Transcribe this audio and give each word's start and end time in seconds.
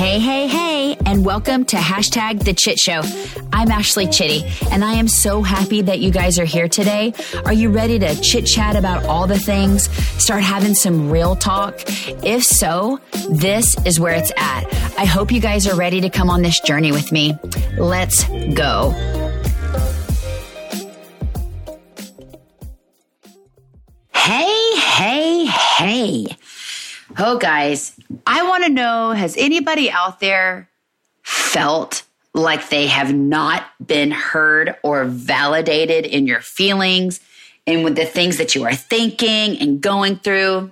Hey, 0.00 0.18
hey, 0.18 0.46
hey, 0.46 0.96
and 1.04 1.26
welcome 1.26 1.66
to 1.66 1.76
hashtag 1.76 2.42
the 2.42 2.54
Chit 2.54 2.78
Show. 2.78 3.02
I'm 3.52 3.70
Ashley 3.70 4.06
Chitty, 4.06 4.50
and 4.70 4.82
I 4.82 4.94
am 4.94 5.06
so 5.06 5.42
happy 5.42 5.82
that 5.82 5.98
you 5.98 6.10
guys 6.10 6.38
are 6.38 6.46
here 6.46 6.68
today. 6.68 7.12
Are 7.44 7.52
you 7.52 7.68
ready 7.68 7.98
to 7.98 8.18
chit 8.22 8.46
chat 8.46 8.76
about 8.76 9.04
all 9.04 9.26
the 9.26 9.38
things? 9.38 9.90
Start 10.18 10.42
having 10.42 10.72
some 10.72 11.10
real 11.10 11.36
talk? 11.36 11.82
If 12.24 12.44
so, 12.44 12.98
this 13.28 13.76
is 13.84 14.00
where 14.00 14.14
it's 14.14 14.32
at. 14.38 14.64
I 14.98 15.04
hope 15.04 15.30
you 15.30 15.40
guys 15.42 15.66
are 15.66 15.76
ready 15.76 16.00
to 16.00 16.08
come 16.08 16.30
on 16.30 16.40
this 16.40 16.60
journey 16.60 16.92
with 16.92 17.12
me. 17.12 17.38
Let's 17.76 18.24
go. 18.54 18.92
Hey, 24.14 24.76
hey, 24.76 25.44
hey. 25.44 26.26
Oh, 27.18 27.36
guys, 27.36 27.99
I 28.26 28.42
want 28.42 28.64
to 28.64 28.70
know 28.70 29.12
has 29.12 29.36
anybody 29.36 29.90
out 29.90 30.20
there 30.20 30.68
felt 31.22 32.02
like 32.34 32.68
they 32.68 32.86
have 32.86 33.14
not 33.14 33.64
been 33.84 34.10
heard 34.10 34.76
or 34.82 35.04
validated 35.04 36.06
in 36.06 36.26
your 36.26 36.40
feelings 36.40 37.20
and 37.66 37.84
with 37.84 37.96
the 37.96 38.06
things 38.06 38.38
that 38.38 38.54
you 38.54 38.64
are 38.64 38.74
thinking 38.74 39.58
and 39.60 39.80
going 39.80 40.16
through? 40.16 40.70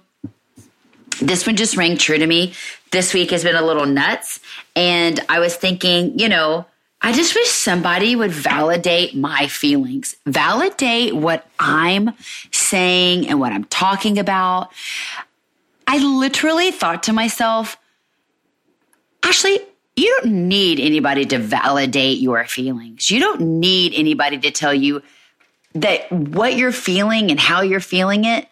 This 1.21 1.47
one 1.47 1.57
just 1.57 1.77
rang 1.77 1.97
true 1.97 2.19
to 2.19 2.27
me. 2.27 2.55
This 2.91 3.13
week 3.13 3.31
has 3.31 3.43
been 3.43 3.57
a 3.57 3.65
little 3.65 3.87
nuts. 3.87 4.41
And 4.77 5.21
I 5.29 5.41
was 5.41 5.57
thinking, 5.57 6.19
you 6.19 6.29
know, 6.29 6.67
I 7.01 7.13
just 7.13 7.35
wish 7.35 7.49
somebody 7.49 8.17
would 8.17 8.33
validate 8.33 9.15
my 9.17 9.47
feelings, 9.47 10.17
validate 10.27 11.15
what 11.15 11.47
I'm 11.59 12.11
saying 12.51 13.29
and 13.29 13.39
what 13.39 13.53
I'm 13.53 13.65
talking 13.65 14.19
about. 14.19 14.73
I 15.89 15.99
literally 15.99 16.71
thought 16.71 17.05
to 17.05 17.15
myself, 17.15 17.79
Ashley, 19.23 19.59
you 19.97 20.19
don't 20.21 20.47
need 20.49 20.79
anybody 20.79 21.25
to 21.25 21.39
validate 21.39 22.19
your 22.19 22.45
feelings. 22.45 23.11
You 23.11 23.21
don't 23.21 23.41
need 23.41 23.95
anybody 23.95 24.39
to 24.39 24.51
tell 24.51 24.75
you 24.75 25.03
that 25.75 26.13
what 26.13 26.57
you're 26.57 26.73
feeling 26.73 27.31
and 27.31 27.41
how 27.41 27.63
you're 27.63 27.81
feeling 27.81 28.27
it 28.27 28.47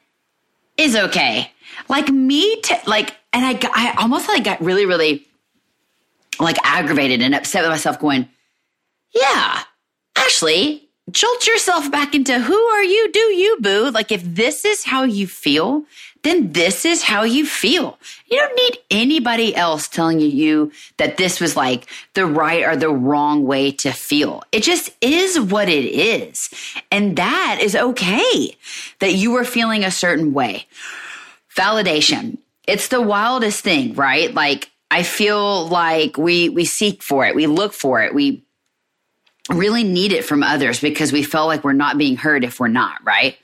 is 0.78 0.96
okay. 0.96 1.52
Like 1.90 2.08
me, 2.08 2.58
to, 2.62 2.80
like, 2.86 3.14
and 3.34 3.44
I, 3.44 3.58
I 3.74 3.94
almost 3.98 4.28
like 4.28 4.42
got 4.42 4.62
really, 4.62 4.86
really 4.86 5.26
like 6.40 6.56
aggravated 6.64 7.20
and 7.20 7.34
upset 7.34 7.62
with 7.62 7.70
myself 7.70 8.00
going, 8.00 8.28
yeah, 9.14 9.60
Ashley, 10.16 10.88
jolt 11.10 11.46
yourself 11.46 11.90
back 11.92 12.14
into 12.14 12.38
who 12.38 12.58
are 12.58 12.82
you? 12.82 13.12
Do 13.12 13.20
you, 13.20 13.58
boo? 13.60 13.90
Like, 13.90 14.10
if 14.10 14.22
this 14.24 14.64
is 14.64 14.84
how 14.84 15.02
you 15.04 15.26
feel, 15.26 15.84
then 16.26 16.52
this 16.52 16.84
is 16.84 17.02
how 17.02 17.22
you 17.22 17.46
feel. 17.46 17.98
You 18.26 18.38
don't 18.38 18.56
need 18.56 18.78
anybody 18.90 19.54
else 19.54 19.86
telling 19.88 20.20
you 20.20 20.72
that 20.96 21.16
this 21.16 21.40
was 21.40 21.56
like 21.56 21.86
the 22.14 22.26
right 22.26 22.64
or 22.64 22.76
the 22.76 22.90
wrong 22.90 23.44
way 23.44 23.70
to 23.72 23.92
feel. 23.92 24.42
It 24.52 24.62
just 24.62 24.90
is 25.00 25.38
what 25.38 25.68
it 25.68 25.84
is. 25.84 26.50
And 26.90 27.16
that 27.16 27.58
is 27.62 27.76
okay 27.76 28.56
that 28.98 29.14
you 29.14 29.30
were 29.30 29.44
feeling 29.44 29.84
a 29.84 29.90
certain 29.90 30.32
way. 30.32 30.66
Validation. 31.54 32.38
It's 32.66 32.88
the 32.88 33.00
wildest 33.00 33.62
thing, 33.62 33.94
right? 33.94 34.34
Like, 34.34 34.70
I 34.90 35.02
feel 35.02 35.66
like 35.68 36.18
we, 36.18 36.48
we 36.48 36.64
seek 36.64 37.02
for 37.02 37.26
it. 37.26 37.34
We 37.34 37.46
look 37.46 37.72
for 37.72 38.02
it. 38.02 38.14
We 38.14 38.42
really 39.50 39.84
need 39.84 40.12
it 40.12 40.24
from 40.24 40.42
others 40.42 40.80
because 40.80 41.12
we 41.12 41.22
feel 41.22 41.46
like 41.46 41.62
we're 41.62 41.72
not 41.72 41.98
being 41.98 42.16
heard 42.16 42.44
if 42.44 42.58
we're 42.58 42.68
not, 42.68 43.04
right? 43.04 43.36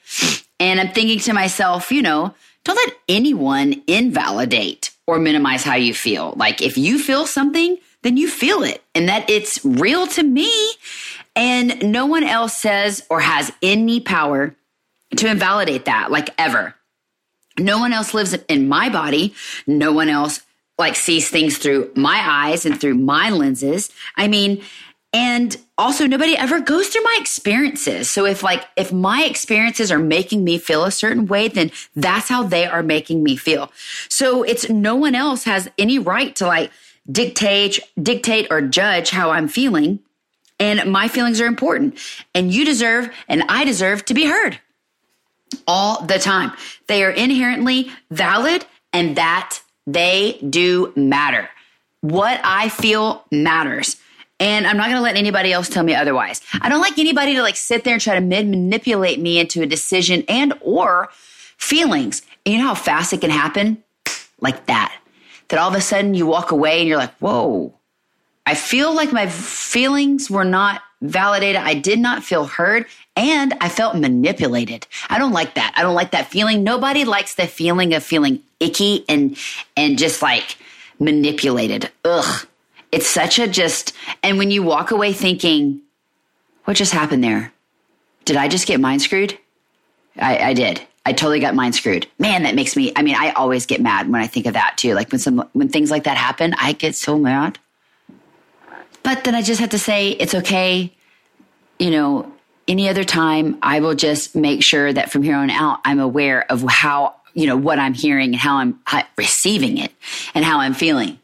And 0.58 0.80
I'm 0.80 0.92
thinking 0.92 1.20
to 1.20 1.32
myself, 1.32 1.92
you 1.92 2.02
know, 2.02 2.34
don't 2.64 2.76
let 2.76 2.96
anyone 3.08 3.82
invalidate 3.86 4.90
or 5.06 5.18
minimize 5.18 5.64
how 5.64 5.74
you 5.74 5.94
feel. 5.94 6.34
Like 6.36 6.62
if 6.62 6.78
you 6.78 6.98
feel 6.98 7.26
something, 7.26 7.78
then 8.02 8.16
you 8.16 8.28
feel 8.28 8.62
it 8.62 8.82
and 8.94 9.08
that 9.08 9.28
it's 9.28 9.64
real 9.64 10.06
to 10.08 10.22
me. 10.22 10.52
And 11.34 11.90
no 11.90 12.06
one 12.06 12.24
else 12.24 12.58
says 12.58 13.04
or 13.08 13.20
has 13.20 13.50
any 13.62 14.00
power 14.00 14.54
to 15.16 15.30
invalidate 15.30 15.86
that, 15.86 16.10
like 16.10 16.30
ever. 16.38 16.74
No 17.58 17.78
one 17.78 17.92
else 17.92 18.14
lives 18.14 18.34
in 18.48 18.68
my 18.68 18.88
body. 18.88 19.34
No 19.66 19.92
one 19.92 20.08
else 20.08 20.40
like 20.78 20.96
sees 20.96 21.28
things 21.28 21.58
through 21.58 21.90
my 21.94 22.20
eyes 22.24 22.64
and 22.64 22.80
through 22.80 22.94
my 22.94 23.30
lenses. 23.30 23.90
I 24.16 24.28
mean, 24.28 24.62
and 25.12 25.56
also 25.76 26.06
nobody 26.06 26.36
ever 26.36 26.60
goes 26.60 26.88
through 26.88 27.02
my 27.02 27.18
experiences. 27.20 28.08
So 28.10 28.24
if 28.24 28.42
like 28.42 28.66
if 28.76 28.92
my 28.92 29.24
experiences 29.24 29.92
are 29.92 29.98
making 29.98 30.42
me 30.42 30.58
feel 30.58 30.84
a 30.84 30.90
certain 30.90 31.26
way, 31.26 31.48
then 31.48 31.70
that's 31.94 32.28
how 32.28 32.44
they 32.44 32.66
are 32.66 32.82
making 32.82 33.22
me 33.22 33.36
feel. 33.36 33.70
So 34.08 34.42
it's 34.42 34.68
no 34.70 34.96
one 34.96 35.14
else 35.14 35.44
has 35.44 35.68
any 35.76 35.98
right 35.98 36.34
to 36.36 36.46
like 36.46 36.70
dictate 37.10 37.80
dictate 38.00 38.46
or 38.50 38.62
judge 38.62 39.10
how 39.10 39.30
I'm 39.30 39.48
feeling. 39.48 40.00
And 40.58 40.92
my 40.92 41.08
feelings 41.08 41.40
are 41.40 41.46
important. 41.46 41.98
And 42.34 42.52
you 42.52 42.64
deserve 42.64 43.12
and 43.28 43.42
I 43.48 43.64
deserve 43.64 44.04
to 44.06 44.14
be 44.14 44.26
heard 44.26 44.60
all 45.66 46.02
the 46.02 46.18
time. 46.18 46.52
They 46.86 47.04
are 47.04 47.10
inherently 47.10 47.90
valid 48.10 48.64
and 48.92 49.16
that 49.16 49.60
they 49.86 50.38
do 50.48 50.92
matter. 50.96 51.48
What 52.00 52.40
I 52.44 52.68
feel 52.68 53.24
matters. 53.30 53.96
And 54.42 54.66
I'm 54.66 54.76
not 54.76 54.86
going 54.86 54.96
to 54.96 55.02
let 55.02 55.14
anybody 55.14 55.52
else 55.52 55.68
tell 55.68 55.84
me 55.84 55.94
otherwise. 55.94 56.40
I 56.60 56.68
don't 56.68 56.80
like 56.80 56.98
anybody 56.98 57.34
to 57.34 57.42
like 57.42 57.54
sit 57.54 57.84
there 57.84 57.92
and 57.92 58.02
try 58.02 58.16
to 58.16 58.20
manipulate 58.20 59.20
me 59.20 59.38
into 59.38 59.62
a 59.62 59.66
decision 59.66 60.24
and 60.28 60.52
or 60.62 61.10
feelings. 61.56 62.22
And 62.44 62.54
you 62.54 62.60
know 62.60 62.66
how 62.66 62.74
fast 62.74 63.12
it 63.12 63.20
can 63.20 63.30
happen? 63.30 63.84
Like 64.40 64.66
that. 64.66 64.92
That 65.46 65.60
all 65.60 65.68
of 65.68 65.76
a 65.76 65.80
sudden 65.80 66.14
you 66.14 66.26
walk 66.26 66.50
away 66.50 66.80
and 66.80 66.88
you're 66.88 66.98
like, 66.98 67.14
whoa, 67.18 67.72
I 68.44 68.56
feel 68.56 68.92
like 68.92 69.12
my 69.12 69.28
feelings 69.28 70.28
were 70.28 70.44
not 70.44 70.82
validated. 71.00 71.62
I 71.62 71.74
did 71.74 72.00
not 72.00 72.24
feel 72.24 72.46
heard 72.46 72.86
and 73.14 73.54
I 73.60 73.68
felt 73.68 73.94
manipulated. 73.94 74.88
I 75.08 75.20
don't 75.20 75.32
like 75.32 75.54
that. 75.54 75.72
I 75.76 75.82
don't 75.82 75.94
like 75.94 76.10
that 76.10 76.32
feeling. 76.32 76.64
Nobody 76.64 77.04
likes 77.04 77.36
the 77.36 77.46
feeling 77.46 77.94
of 77.94 78.02
feeling 78.02 78.40
icky 78.58 79.04
and, 79.08 79.36
and 79.76 79.96
just 79.96 80.20
like 80.20 80.56
manipulated. 80.98 81.92
Ugh. 82.04 82.48
It's 82.92 83.08
such 83.08 83.38
a 83.38 83.48
just, 83.48 83.94
and 84.22 84.36
when 84.36 84.50
you 84.50 84.62
walk 84.62 84.90
away 84.90 85.14
thinking, 85.14 85.80
what 86.64 86.76
just 86.76 86.92
happened 86.92 87.24
there? 87.24 87.52
Did 88.26 88.36
I 88.36 88.48
just 88.48 88.66
get 88.66 88.80
mind 88.80 89.00
screwed? 89.00 89.36
I, 90.18 90.38
I 90.38 90.52
did. 90.54 90.82
I 91.04 91.12
totally 91.12 91.40
got 91.40 91.54
mind 91.54 91.74
screwed. 91.74 92.06
Man, 92.18 92.42
that 92.44 92.54
makes 92.54 92.76
me, 92.76 92.92
I 92.94 93.02
mean, 93.02 93.16
I 93.16 93.30
always 93.30 93.66
get 93.66 93.80
mad 93.80 94.08
when 94.10 94.20
I 94.20 94.26
think 94.26 94.46
of 94.46 94.52
that 94.52 94.74
too. 94.76 94.94
Like 94.94 95.10
when 95.10 95.18
some, 95.18 95.48
when 95.54 95.68
things 95.68 95.90
like 95.90 96.04
that 96.04 96.16
happen, 96.16 96.54
I 96.58 96.74
get 96.74 96.94
so 96.94 97.18
mad. 97.18 97.58
But 99.02 99.24
then 99.24 99.34
I 99.34 99.42
just 99.42 99.60
have 99.60 99.70
to 99.70 99.78
say, 99.78 100.10
it's 100.10 100.34
okay. 100.34 100.92
You 101.78 101.90
know, 101.90 102.32
any 102.68 102.88
other 102.88 103.02
time, 103.02 103.58
I 103.62 103.80
will 103.80 103.94
just 103.94 104.36
make 104.36 104.62
sure 104.62 104.92
that 104.92 105.10
from 105.10 105.22
here 105.22 105.34
on 105.34 105.50
out, 105.50 105.80
I'm 105.84 105.98
aware 105.98 106.44
of 106.52 106.62
how, 106.62 107.16
you 107.34 107.46
know, 107.46 107.56
what 107.56 107.80
I'm 107.80 107.94
hearing 107.94 108.28
and 108.28 108.36
how 108.36 108.58
I'm 108.58 108.78
receiving 109.16 109.78
it 109.78 109.92
and 110.34 110.44
how 110.44 110.60
I'm 110.60 110.74
feeling 110.74 111.18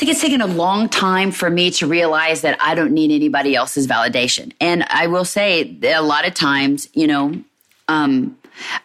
think 0.00 0.12
it's 0.12 0.22
taken 0.22 0.40
a 0.40 0.46
long 0.46 0.88
time 0.88 1.30
for 1.30 1.50
me 1.50 1.70
to 1.72 1.86
realize 1.86 2.40
that 2.40 2.56
I 2.58 2.74
don't 2.74 2.92
need 2.92 3.10
anybody 3.10 3.54
else's 3.54 3.86
validation. 3.86 4.54
And 4.58 4.82
I 4.88 5.08
will 5.08 5.26
say 5.26 5.76
a 5.82 6.00
lot 6.00 6.26
of 6.26 6.32
times, 6.32 6.88
you 6.94 7.06
know, 7.06 7.44
um, 7.86 8.38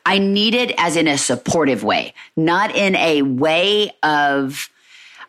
I 0.06 0.18
need 0.18 0.56
it 0.56 0.74
as 0.78 0.98
in 0.98 1.08
a 1.08 1.18
supportive 1.18 1.86
way, 1.86 2.14
not 2.36 2.76
in 2.76 2.98
a 2.98 3.22
way 3.22 3.92
of, 4.04 4.70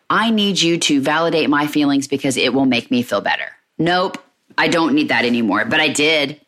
I 0.09 0.29
need 0.29 0.61
you 0.61 0.77
to 0.77 0.99
validate 0.99 1.49
my 1.49 1.67
feelings 1.67 2.09
because 2.09 2.35
it 2.35 2.53
will 2.53 2.65
make 2.65 2.91
me 2.91 3.01
feel 3.01 3.21
better. 3.21 3.47
Nope, 3.77 4.21
I 4.57 4.67
don't 4.67 4.93
need 4.93 5.07
that 5.07 5.23
anymore. 5.23 5.63
But 5.63 5.79
I 5.79 5.87
did. 5.87 6.41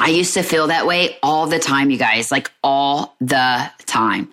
I 0.00 0.08
used 0.08 0.34
to 0.34 0.42
feel 0.42 0.66
that 0.66 0.84
way 0.84 1.16
all 1.22 1.46
the 1.46 1.60
time, 1.60 1.90
you 1.90 1.96
guys, 1.96 2.32
like 2.32 2.50
all 2.64 3.14
the 3.20 3.70
time. 3.86 4.32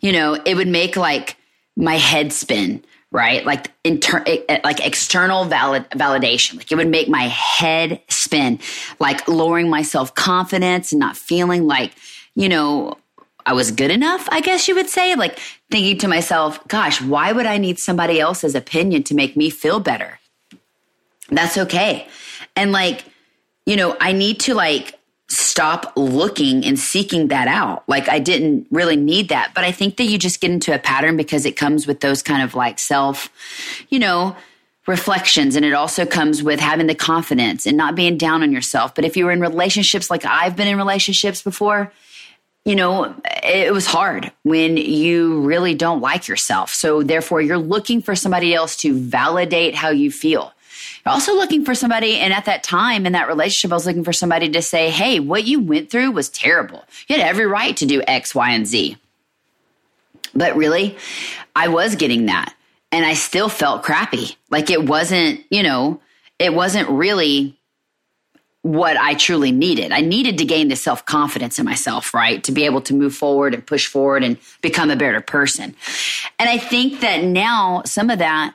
You 0.00 0.12
know, 0.12 0.34
it 0.34 0.54
would 0.54 0.68
make 0.68 0.96
like 0.96 1.36
my 1.76 1.94
head 1.96 2.30
spin 2.34 2.84
right? 3.10 3.44
Like 3.44 3.72
inter- 3.84 4.22
eh, 4.26 4.42
eh, 4.48 4.60
like 4.64 4.84
external 4.84 5.44
valid 5.44 5.88
validation. 5.90 6.56
Like 6.56 6.70
it 6.70 6.76
would 6.76 6.88
make 6.88 7.08
my 7.08 7.28
head 7.28 8.00
spin, 8.08 8.60
like 8.98 9.26
lowering 9.28 9.70
my 9.70 9.82
self 9.82 10.14
confidence 10.14 10.92
and 10.92 11.00
not 11.00 11.16
feeling 11.16 11.66
like, 11.66 11.92
you 12.34 12.48
know, 12.48 12.98
I 13.46 13.54
was 13.54 13.70
good 13.70 13.90
enough, 13.90 14.28
I 14.30 14.40
guess 14.40 14.68
you 14.68 14.74
would 14.74 14.90
say. 14.90 15.14
Like 15.14 15.38
thinking 15.70 15.98
to 15.98 16.08
myself, 16.08 16.66
gosh, 16.68 17.00
why 17.00 17.32
would 17.32 17.46
I 17.46 17.56
need 17.56 17.78
somebody 17.78 18.20
else's 18.20 18.54
opinion 18.54 19.04
to 19.04 19.14
make 19.14 19.36
me 19.36 19.48
feel 19.48 19.80
better? 19.80 20.18
That's 21.30 21.56
okay. 21.56 22.08
And 22.56 22.72
like, 22.72 23.04
you 23.64 23.76
know, 23.76 23.96
I 24.00 24.12
need 24.12 24.40
to 24.40 24.54
like 24.54 24.97
stop 25.28 25.92
looking 25.96 26.64
and 26.64 26.78
seeking 26.78 27.28
that 27.28 27.48
out. 27.48 27.86
Like 27.86 28.08
I 28.08 28.18
didn't 28.18 28.66
really 28.70 28.96
need 28.96 29.28
that, 29.28 29.52
but 29.54 29.64
I 29.64 29.72
think 29.72 29.96
that 29.98 30.04
you 30.04 30.18
just 30.18 30.40
get 30.40 30.50
into 30.50 30.74
a 30.74 30.78
pattern 30.78 31.16
because 31.16 31.44
it 31.44 31.56
comes 31.56 31.86
with 31.86 32.00
those 32.00 32.22
kind 32.22 32.42
of 32.42 32.54
like 32.54 32.78
self, 32.78 33.28
you 33.90 33.98
know, 33.98 34.36
reflections 34.86 35.54
and 35.54 35.66
it 35.66 35.74
also 35.74 36.06
comes 36.06 36.42
with 36.42 36.60
having 36.60 36.86
the 36.86 36.94
confidence 36.94 37.66
and 37.66 37.76
not 37.76 37.94
being 37.94 38.16
down 38.16 38.42
on 38.42 38.52
yourself. 38.52 38.94
But 38.94 39.04
if 39.04 39.16
you 39.16 39.26
were 39.26 39.30
in 39.30 39.40
relationships 39.40 40.10
like 40.10 40.24
I've 40.24 40.56
been 40.56 40.68
in 40.68 40.78
relationships 40.78 41.42
before, 41.42 41.92
you 42.64 42.74
know, 42.74 43.14
it 43.42 43.72
was 43.72 43.86
hard 43.86 44.30
when 44.42 44.76
you 44.76 45.40
really 45.40 45.74
don't 45.74 46.00
like 46.00 46.28
yourself. 46.28 46.70
So 46.70 47.02
therefore, 47.02 47.40
you're 47.40 47.56
looking 47.56 48.02
for 48.02 48.14
somebody 48.14 48.54
else 48.54 48.76
to 48.78 48.94
validate 48.94 49.74
how 49.74 49.88
you 49.88 50.10
feel. 50.10 50.52
You're 51.04 51.12
also 51.12 51.34
looking 51.34 51.64
for 51.64 51.74
somebody, 51.74 52.16
and 52.16 52.32
at 52.32 52.44
that 52.46 52.62
time 52.62 53.06
in 53.06 53.12
that 53.12 53.28
relationship, 53.28 53.72
I 53.72 53.74
was 53.74 53.86
looking 53.86 54.04
for 54.04 54.12
somebody 54.12 54.48
to 54.50 54.62
say, 54.62 54.90
hey, 54.90 55.20
what 55.20 55.44
you 55.44 55.60
went 55.60 55.90
through 55.90 56.10
was 56.12 56.28
terrible. 56.28 56.84
You 57.08 57.16
had 57.16 57.26
every 57.26 57.46
right 57.46 57.76
to 57.76 57.86
do 57.86 58.02
X, 58.06 58.34
Y, 58.34 58.50
and 58.50 58.66
Z. 58.66 58.96
But 60.34 60.56
really, 60.56 60.96
I 61.56 61.68
was 61.68 61.96
getting 61.96 62.26
that. 62.26 62.54
And 62.90 63.04
I 63.04 63.14
still 63.14 63.48
felt 63.48 63.82
crappy. 63.82 64.36
Like 64.50 64.70
it 64.70 64.86
wasn't, 64.86 65.44
you 65.50 65.62
know, 65.62 66.00
it 66.38 66.54
wasn't 66.54 66.88
really 66.88 67.58
what 68.62 68.96
I 68.96 69.14
truly 69.14 69.52
needed. 69.52 69.92
I 69.92 70.00
needed 70.00 70.38
to 70.38 70.44
gain 70.44 70.68
the 70.68 70.76
self 70.76 71.04
confidence 71.04 71.58
in 71.58 71.64
myself, 71.64 72.12
right? 72.12 72.42
To 72.44 72.52
be 72.52 72.64
able 72.64 72.80
to 72.82 72.94
move 72.94 73.14
forward 73.14 73.54
and 73.54 73.66
push 73.66 73.86
forward 73.86 74.24
and 74.24 74.36
become 74.62 74.90
a 74.90 74.96
better 74.96 75.20
person. 75.20 75.74
And 76.38 76.48
I 76.48 76.58
think 76.58 77.00
that 77.00 77.24
now 77.24 77.82
some 77.84 78.10
of 78.10 78.18
that 78.18 78.54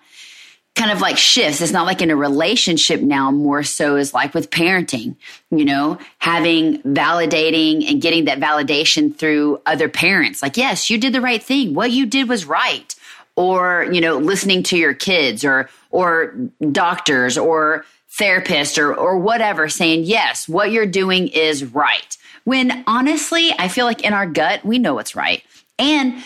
kind 0.76 0.92
of 0.92 1.02
like 1.02 1.18
shifts. 1.18 1.62
It's 1.62 1.72
not 1.72 1.86
like 1.86 2.02
in 2.02 2.10
a 2.10 2.16
relationship 2.16 3.02
now, 3.02 3.30
more 3.30 3.64
so 3.64 3.96
is 3.96 4.14
like 4.14 4.34
with 4.34 4.50
parenting, 4.50 5.16
you 5.52 5.66
know, 5.66 6.00
having 6.18 6.82
validating 6.82 7.90
and 7.90 8.02
getting 8.02 8.26
that 8.26 8.40
validation 8.40 9.16
through 9.16 9.62
other 9.66 9.88
parents. 9.88 10.42
Like, 10.42 10.58
yes, 10.58 10.90
you 10.90 10.98
did 10.98 11.14
the 11.14 11.22
right 11.22 11.44
thing. 11.44 11.74
What 11.74 11.92
you 11.92 12.06
did 12.06 12.28
was 12.28 12.46
right. 12.46 12.96
Or, 13.36 13.88
you 13.92 14.02
know, 14.02 14.18
listening 14.18 14.64
to 14.64 14.78
your 14.78 14.94
kids 14.94 15.44
or, 15.44 15.70
or 15.90 16.36
doctors 16.72 17.38
or 17.38 17.86
therapists 18.12 18.78
or, 18.78 18.94
or 18.94 19.18
whatever 19.18 19.70
saying, 19.70 20.04
yes, 20.04 20.48
what 20.48 20.72
you're 20.72 20.86
doing 20.86 21.28
is 21.30 21.66
right. 21.66 22.18
When 22.44 22.84
honestly, 22.88 23.52
I 23.58 23.68
feel 23.70 23.86
like 23.86 24.04
in 24.04 24.14
our 24.14 24.28
gut, 24.28 24.64
we 24.66 24.78
know 24.78 24.94
what's 24.94 25.16
right. 25.16 25.44
And 25.80 26.24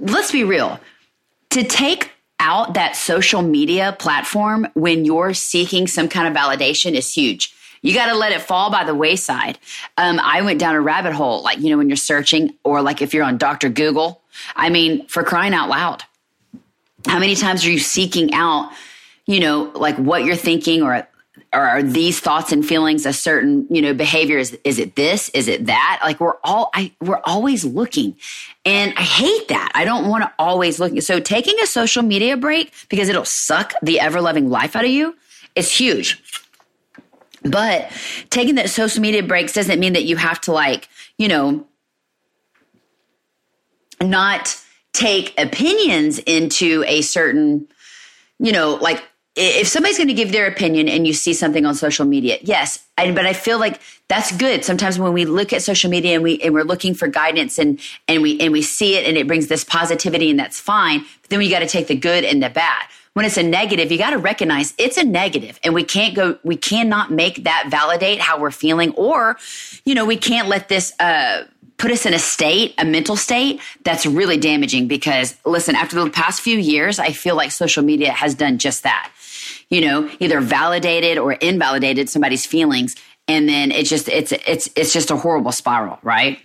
let's 0.00 0.32
be 0.32 0.44
real 0.44 0.80
to 1.50 1.62
take 1.62 2.10
out 2.40 2.74
that 2.74 2.96
social 2.96 3.42
media 3.42 3.96
platform 3.98 4.68
when 4.74 5.04
you're 5.04 5.34
seeking 5.34 5.86
some 5.86 6.08
kind 6.08 6.28
of 6.28 6.34
validation 6.34 6.94
is 6.94 7.12
huge. 7.12 7.54
You 7.82 7.94
got 7.94 8.06
to 8.06 8.14
let 8.14 8.32
it 8.32 8.42
fall 8.42 8.70
by 8.70 8.84
the 8.84 8.94
wayside. 8.94 9.58
Um, 9.96 10.20
I 10.22 10.42
went 10.42 10.58
down 10.58 10.74
a 10.74 10.80
rabbit 10.80 11.12
hole, 11.12 11.42
like, 11.42 11.58
you 11.58 11.70
know, 11.70 11.78
when 11.78 11.88
you're 11.88 11.96
searching 11.96 12.54
or 12.64 12.82
like 12.82 13.02
if 13.02 13.14
you're 13.14 13.24
on 13.24 13.38
Dr. 13.38 13.68
Google. 13.68 14.22
I 14.56 14.68
mean, 14.68 15.06
for 15.06 15.22
crying 15.22 15.54
out 15.54 15.68
loud, 15.68 16.04
how 17.06 17.18
many 17.18 17.34
times 17.34 17.64
are 17.64 17.70
you 17.70 17.78
seeking 17.78 18.34
out, 18.34 18.72
you 19.26 19.40
know, 19.40 19.70
like 19.74 19.96
what 19.96 20.24
you're 20.24 20.36
thinking 20.36 20.82
or 20.82 20.94
or 20.94 21.06
are 21.52 21.82
these 21.82 22.20
thoughts 22.20 22.52
and 22.52 22.66
feelings 22.66 23.06
a 23.06 23.12
certain 23.12 23.66
you 23.70 23.80
know 23.80 23.94
behavior? 23.94 24.38
Is 24.38 24.58
is 24.64 24.78
it 24.78 24.96
this? 24.96 25.28
Is 25.30 25.48
it 25.48 25.66
that? 25.66 26.00
Like 26.02 26.20
we're 26.20 26.36
all 26.44 26.70
i 26.74 26.92
we're 27.00 27.20
always 27.24 27.64
looking. 27.64 28.16
And 28.64 28.92
i 28.96 29.02
hate 29.02 29.48
that. 29.48 29.72
I 29.74 29.84
don't 29.84 30.08
want 30.08 30.24
to 30.24 30.32
always 30.38 30.78
look. 30.78 31.00
So 31.02 31.20
taking 31.20 31.58
a 31.60 31.66
social 31.66 32.02
media 32.02 32.36
break 32.36 32.72
because 32.88 33.08
it'll 33.08 33.24
suck 33.24 33.72
the 33.82 34.00
ever 34.00 34.20
loving 34.20 34.50
life 34.50 34.76
out 34.76 34.84
of 34.84 34.90
you 34.90 35.16
is 35.54 35.72
huge. 35.72 36.22
But 37.42 37.90
taking 38.30 38.56
that 38.56 38.68
social 38.68 39.00
media 39.00 39.22
breaks 39.22 39.52
doesn't 39.52 39.80
mean 39.80 39.94
that 39.94 40.04
you 40.04 40.16
have 40.16 40.40
to 40.42 40.52
like 40.52 40.88
you 41.16 41.28
know 41.28 41.66
not 44.02 44.56
take 44.92 45.38
opinions 45.40 46.18
into 46.18 46.84
a 46.86 47.00
certain 47.02 47.68
you 48.38 48.52
know 48.52 48.74
like 48.76 49.02
if 49.38 49.68
somebody's 49.68 49.96
going 49.96 50.08
to 50.08 50.14
give 50.14 50.32
their 50.32 50.46
opinion 50.46 50.88
and 50.88 51.06
you 51.06 51.12
see 51.12 51.32
something 51.32 51.64
on 51.64 51.74
social 51.74 52.04
media, 52.04 52.38
yes, 52.42 52.84
but 52.96 53.24
I 53.24 53.32
feel 53.32 53.58
like 53.58 53.80
that's 54.08 54.36
good. 54.36 54.64
Sometimes 54.64 54.98
when 54.98 55.12
we 55.12 55.24
look 55.24 55.52
at 55.52 55.62
social 55.62 55.90
media 55.90 56.14
and 56.14 56.24
we 56.24 56.40
and 56.40 56.52
we're 56.52 56.64
looking 56.64 56.92
for 56.94 57.06
guidance 57.06 57.58
and 57.58 57.78
and 58.08 58.22
we 58.22 58.40
and 58.40 58.52
we 58.52 58.62
see 58.62 58.96
it 58.96 59.06
and 59.06 59.16
it 59.16 59.28
brings 59.28 59.46
this 59.46 59.62
positivity 59.62 60.30
and 60.30 60.38
that's 60.38 60.58
fine. 60.58 61.04
But 61.22 61.30
then 61.30 61.38
we 61.38 61.48
got 61.50 61.60
to 61.60 61.68
take 61.68 61.86
the 61.86 61.94
good 61.94 62.24
and 62.24 62.42
the 62.42 62.50
bad. 62.50 62.84
When 63.12 63.24
it's 63.24 63.36
a 63.36 63.42
negative, 63.42 63.90
you 63.92 63.98
got 63.98 64.10
to 64.10 64.18
recognize 64.18 64.74
it's 64.78 64.96
a 64.96 65.04
negative, 65.04 65.58
and 65.64 65.74
we 65.74 65.84
can't 65.84 66.14
go. 66.14 66.38
We 66.42 66.56
cannot 66.56 67.12
make 67.12 67.44
that 67.44 67.66
validate 67.68 68.20
how 68.20 68.40
we're 68.40 68.50
feeling, 68.50 68.92
or 68.94 69.36
you 69.84 69.94
know, 69.94 70.04
we 70.04 70.16
can't 70.16 70.48
let 70.48 70.68
this. 70.68 70.92
Uh, 70.98 71.44
put 71.78 71.92
us 71.92 72.04
in 72.04 72.12
a 72.12 72.18
state, 72.18 72.74
a 72.76 72.84
mental 72.84 73.14
state 73.14 73.60
that's 73.84 74.04
really 74.04 74.36
damaging 74.36 74.88
because 74.88 75.36
listen, 75.44 75.76
after 75.76 76.02
the 76.02 76.10
past 76.10 76.40
few 76.40 76.58
years, 76.58 76.98
I 76.98 77.12
feel 77.12 77.36
like 77.36 77.52
social 77.52 77.84
media 77.84 78.10
has 78.10 78.34
done 78.34 78.58
just 78.58 78.82
that 78.82 79.12
you 79.70 79.80
know, 79.80 80.10
either 80.18 80.40
validated 80.40 81.18
or 81.18 81.32
invalidated 81.32 82.08
somebody's 82.08 82.46
feelings. 82.46 82.96
And 83.26 83.48
then 83.48 83.70
it's 83.70 83.90
just, 83.90 84.08
it's, 84.08 84.32
it's, 84.32 84.70
it's 84.74 84.92
just 84.92 85.10
a 85.10 85.16
horrible 85.16 85.52
spiral, 85.52 85.98
right? 86.02 86.38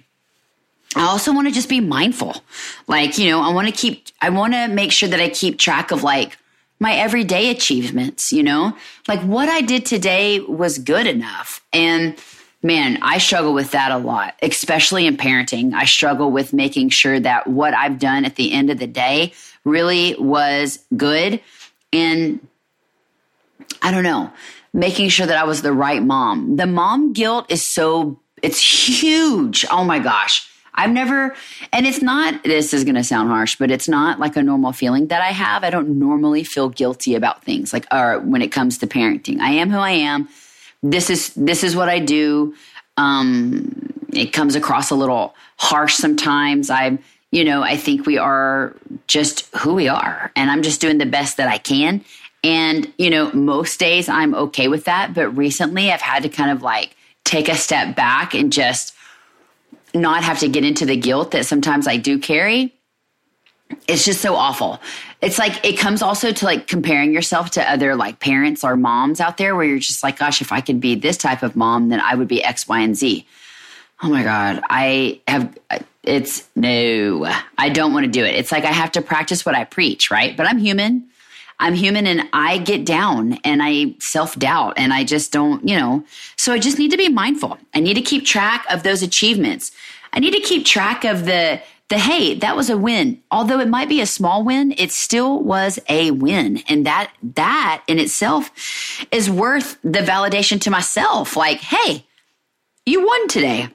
I 0.95 1.03
also 1.03 1.33
want 1.33 1.47
to 1.47 1.53
just 1.53 1.69
be 1.69 1.79
mindful. 1.79 2.43
Like, 2.87 3.17
you 3.17 3.29
know, 3.29 3.41
I 3.41 3.53
want 3.53 3.67
to 3.67 3.73
keep, 3.73 4.07
I 4.21 4.29
want 4.29 4.53
to 4.53 4.67
make 4.67 4.91
sure 4.91 5.09
that 5.09 5.19
I 5.19 5.29
keep 5.29 5.57
track 5.57 5.91
of 5.91 6.03
like 6.03 6.37
my 6.79 6.93
everyday 6.93 7.49
achievements, 7.49 8.31
you 8.31 8.43
know, 8.43 8.75
like 9.07 9.21
what 9.21 9.49
I 9.49 9.61
did 9.61 9.85
today 9.85 10.41
was 10.41 10.77
good 10.77 11.07
enough. 11.07 11.61
And 11.71 12.15
man, 12.61 12.99
I 13.01 13.17
struggle 13.17 13.53
with 13.53 13.71
that 13.71 13.91
a 13.91 13.97
lot, 13.97 14.35
especially 14.41 15.07
in 15.07 15.17
parenting. 15.17 15.73
I 15.73 15.85
struggle 15.85 16.29
with 16.29 16.53
making 16.53 16.89
sure 16.89 17.19
that 17.19 17.47
what 17.47 17.73
I've 17.73 17.99
done 17.99 18.25
at 18.25 18.35
the 18.35 18.51
end 18.51 18.69
of 18.69 18.79
the 18.79 18.87
day 18.87 19.33
really 19.63 20.15
was 20.19 20.79
good. 20.95 21.39
And 21.91 22.45
I 23.81 23.91
don't 23.91 24.03
know, 24.03 24.31
making 24.73 25.09
sure 25.09 25.25
that 25.25 25.37
I 25.37 25.43
was 25.43 25.61
the 25.61 25.73
right 25.73 26.01
mom. 26.01 26.55
The 26.55 26.65
mom 26.67 27.13
guilt 27.13 27.45
is 27.49 27.65
so, 27.65 28.19
it's 28.41 28.59
huge. 28.59 29.65
Oh 29.71 29.83
my 29.83 29.99
gosh. 29.99 30.49
I've 30.75 30.89
never, 30.89 31.35
and 31.71 31.85
it's 31.85 32.01
not, 32.01 32.43
this 32.43 32.73
is 32.73 32.83
going 32.83 32.95
to 32.95 33.03
sound 33.03 33.29
harsh, 33.29 33.57
but 33.57 33.69
it's 33.69 33.87
not 33.87 34.19
like 34.19 34.35
a 34.35 34.41
normal 34.41 34.71
feeling 34.71 35.07
that 35.07 35.21
I 35.21 35.27
have. 35.27 35.63
I 35.63 35.69
don't 35.69 35.99
normally 35.99 36.43
feel 36.43 36.69
guilty 36.69 37.13
about 37.13 37.43
things 37.43 37.71
like, 37.73 37.85
or 37.93 38.19
when 38.21 38.41
it 38.41 38.51
comes 38.51 38.79
to 38.79 38.87
parenting. 38.87 39.39
I 39.39 39.51
am 39.51 39.69
who 39.69 39.77
I 39.77 39.91
am. 39.91 40.27
This 40.81 41.11
is, 41.11 41.31
this 41.35 41.63
is 41.63 41.75
what 41.75 41.89
I 41.89 41.99
do. 41.99 42.55
Um, 42.97 43.93
it 44.11 44.33
comes 44.33 44.55
across 44.55 44.89
a 44.89 44.95
little 44.95 45.35
harsh 45.57 45.93
sometimes. 45.93 46.71
I'm, 46.71 46.97
you 47.31 47.43
know, 47.43 47.61
I 47.61 47.77
think 47.77 48.07
we 48.07 48.17
are 48.17 48.75
just 49.07 49.55
who 49.57 49.75
we 49.75 49.87
are 49.87 50.31
and 50.35 50.49
I'm 50.49 50.63
just 50.63 50.81
doing 50.81 50.97
the 50.97 51.05
best 51.05 51.37
that 51.37 51.49
I 51.49 51.59
can. 51.59 52.03
And, 52.43 52.91
you 52.97 53.09
know, 53.09 53.31
most 53.31 53.79
days 53.79 54.09
I'm 54.09 54.35
okay 54.35 54.67
with 54.67 54.85
that. 54.85 55.13
But 55.13 55.29
recently 55.29 55.91
I've 55.91 56.01
had 56.01 56.23
to 56.23 56.29
kind 56.29 56.51
of 56.51 56.61
like 56.61 56.95
take 57.23 57.47
a 57.47 57.55
step 57.55 57.95
back 57.95 58.33
and 58.33 58.51
just 58.51 58.93
not 59.93 60.23
have 60.23 60.39
to 60.39 60.49
get 60.49 60.63
into 60.63 60.85
the 60.85 60.97
guilt 60.97 61.31
that 61.31 61.45
sometimes 61.45 61.87
I 61.87 61.97
do 61.97 62.19
carry. 62.19 62.73
It's 63.87 64.05
just 64.05 64.21
so 64.21 64.35
awful. 64.35 64.79
It's 65.21 65.39
like 65.39 65.65
it 65.65 65.79
comes 65.79 66.01
also 66.01 66.31
to 66.31 66.45
like 66.45 66.67
comparing 66.67 67.13
yourself 67.13 67.51
to 67.51 67.71
other 67.71 67.95
like 67.95 68.19
parents 68.19 68.63
or 68.63 68.75
moms 68.75 69.19
out 69.19 69.37
there 69.37 69.55
where 69.55 69.65
you're 69.65 69.79
just 69.79 70.03
like, 70.03 70.19
gosh, 70.19 70.41
if 70.41 70.51
I 70.51 70.61
could 70.61 70.81
be 70.81 70.95
this 70.95 71.17
type 71.17 71.43
of 71.43 71.55
mom, 71.55 71.89
then 71.89 72.01
I 72.01 72.15
would 72.15 72.27
be 72.27 72.43
X, 72.43 72.67
Y, 72.67 72.79
and 72.79 72.95
Z. 72.95 73.25
Oh 74.01 74.09
my 74.09 74.23
God. 74.23 74.61
I 74.69 75.21
have, 75.27 75.57
it's 76.03 76.47
no, 76.55 77.25
I 77.57 77.69
don't 77.69 77.93
want 77.93 78.05
to 78.05 78.11
do 78.11 78.23
it. 78.23 78.35
It's 78.35 78.51
like 78.51 78.65
I 78.65 78.71
have 78.71 78.91
to 78.93 79.01
practice 79.01 79.45
what 79.45 79.55
I 79.55 79.63
preach, 79.63 80.11
right? 80.11 80.35
But 80.35 80.45
I'm 80.45 80.57
human. 80.57 81.07
I'm 81.59 81.75
human 81.75 82.07
and 82.07 82.27
I 82.33 82.57
get 82.57 82.85
down 82.85 83.33
and 83.43 83.61
I 83.63 83.95
self 83.99 84.37
doubt 84.37 84.73
and 84.77 84.93
I 84.93 85.03
just 85.03 85.31
don't, 85.31 85.67
you 85.67 85.77
know. 85.77 86.03
So 86.37 86.53
I 86.53 86.59
just 86.59 86.79
need 86.79 86.91
to 86.91 86.97
be 86.97 87.09
mindful. 87.09 87.57
I 87.73 87.79
need 87.79 87.93
to 87.95 88.01
keep 88.01 88.25
track 88.25 88.65
of 88.69 88.83
those 88.83 89.01
achievements. 89.01 89.71
I 90.11 90.19
need 90.19 90.31
to 90.31 90.39
keep 90.39 90.65
track 90.65 91.03
of 91.03 91.25
the 91.25 91.61
the 91.89 91.97
hey, 91.99 92.33
that 92.35 92.55
was 92.55 92.69
a 92.69 92.77
win. 92.77 93.21
Although 93.29 93.59
it 93.59 93.67
might 93.67 93.89
be 93.89 94.01
a 94.01 94.05
small 94.05 94.43
win, 94.43 94.73
it 94.77 94.91
still 94.91 95.41
was 95.41 95.79
a 95.89 96.11
win. 96.11 96.63
And 96.67 96.85
that 96.85 97.11
that 97.35 97.83
in 97.87 97.99
itself 97.99 98.49
is 99.11 99.29
worth 99.29 99.77
the 99.83 99.99
validation 99.99 100.59
to 100.61 100.71
myself. 100.71 101.35
Like, 101.35 101.59
hey, 101.59 102.05
you 102.85 103.05
won 103.05 103.27
today. 103.27 103.69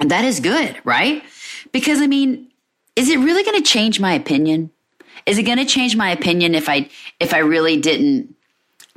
And 0.00 0.10
that 0.10 0.24
is 0.24 0.40
good, 0.40 0.78
right? 0.84 1.22
Because 1.72 2.00
I 2.00 2.06
mean, 2.06 2.48
is 2.96 3.08
it 3.08 3.18
really 3.18 3.44
going 3.44 3.62
to 3.62 3.68
change 3.68 4.00
my 4.00 4.12
opinion? 4.12 4.70
Is 5.26 5.38
it 5.38 5.42
going 5.42 5.58
to 5.58 5.64
change 5.64 5.96
my 5.96 6.10
opinion 6.10 6.54
if 6.54 6.68
I 6.68 6.88
if 7.20 7.34
I 7.34 7.38
really 7.38 7.76
didn't 7.76 8.34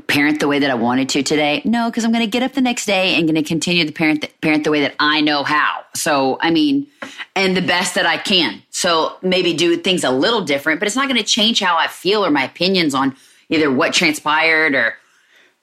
parent 0.07 0.39
the 0.39 0.47
way 0.47 0.59
that 0.59 0.69
I 0.69 0.75
wanted 0.75 1.09
to 1.09 1.23
today? 1.23 1.61
No, 1.65 1.89
because 1.89 2.03
I'm 2.03 2.11
going 2.11 2.23
to 2.23 2.29
get 2.29 2.43
up 2.43 2.53
the 2.53 2.61
next 2.61 2.85
day 2.85 3.15
and 3.15 3.27
going 3.27 3.35
to 3.35 3.47
continue 3.47 3.85
to 3.85 3.91
parent 3.91 4.21
the, 4.21 4.29
parent 4.41 4.63
the 4.63 4.71
way 4.71 4.81
that 4.81 4.95
I 4.99 5.21
know 5.21 5.43
how. 5.43 5.83
So, 5.95 6.37
I 6.41 6.51
mean, 6.51 6.87
and 7.35 7.55
the 7.55 7.61
best 7.61 7.95
that 7.95 8.05
I 8.05 8.17
can. 8.17 8.61
So 8.69 9.17
maybe 9.21 9.53
do 9.53 9.77
things 9.77 10.03
a 10.03 10.11
little 10.11 10.41
different, 10.41 10.79
but 10.79 10.87
it's 10.87 10.95
not 10.95 11.07
going 11.07 11.19
to 11.19 11.25
change 11.25 11.59
how 11.59 11.77
I 11.77 11.87
feel 11.87 12.25
or 12.25 12.31
my 12.31 12.43
opinions 12.43 12.93
on 12.93 13.15
either 13.49 13.71
what 13.71 13.93
transpired 13.93 14.75
or 14.75 14.95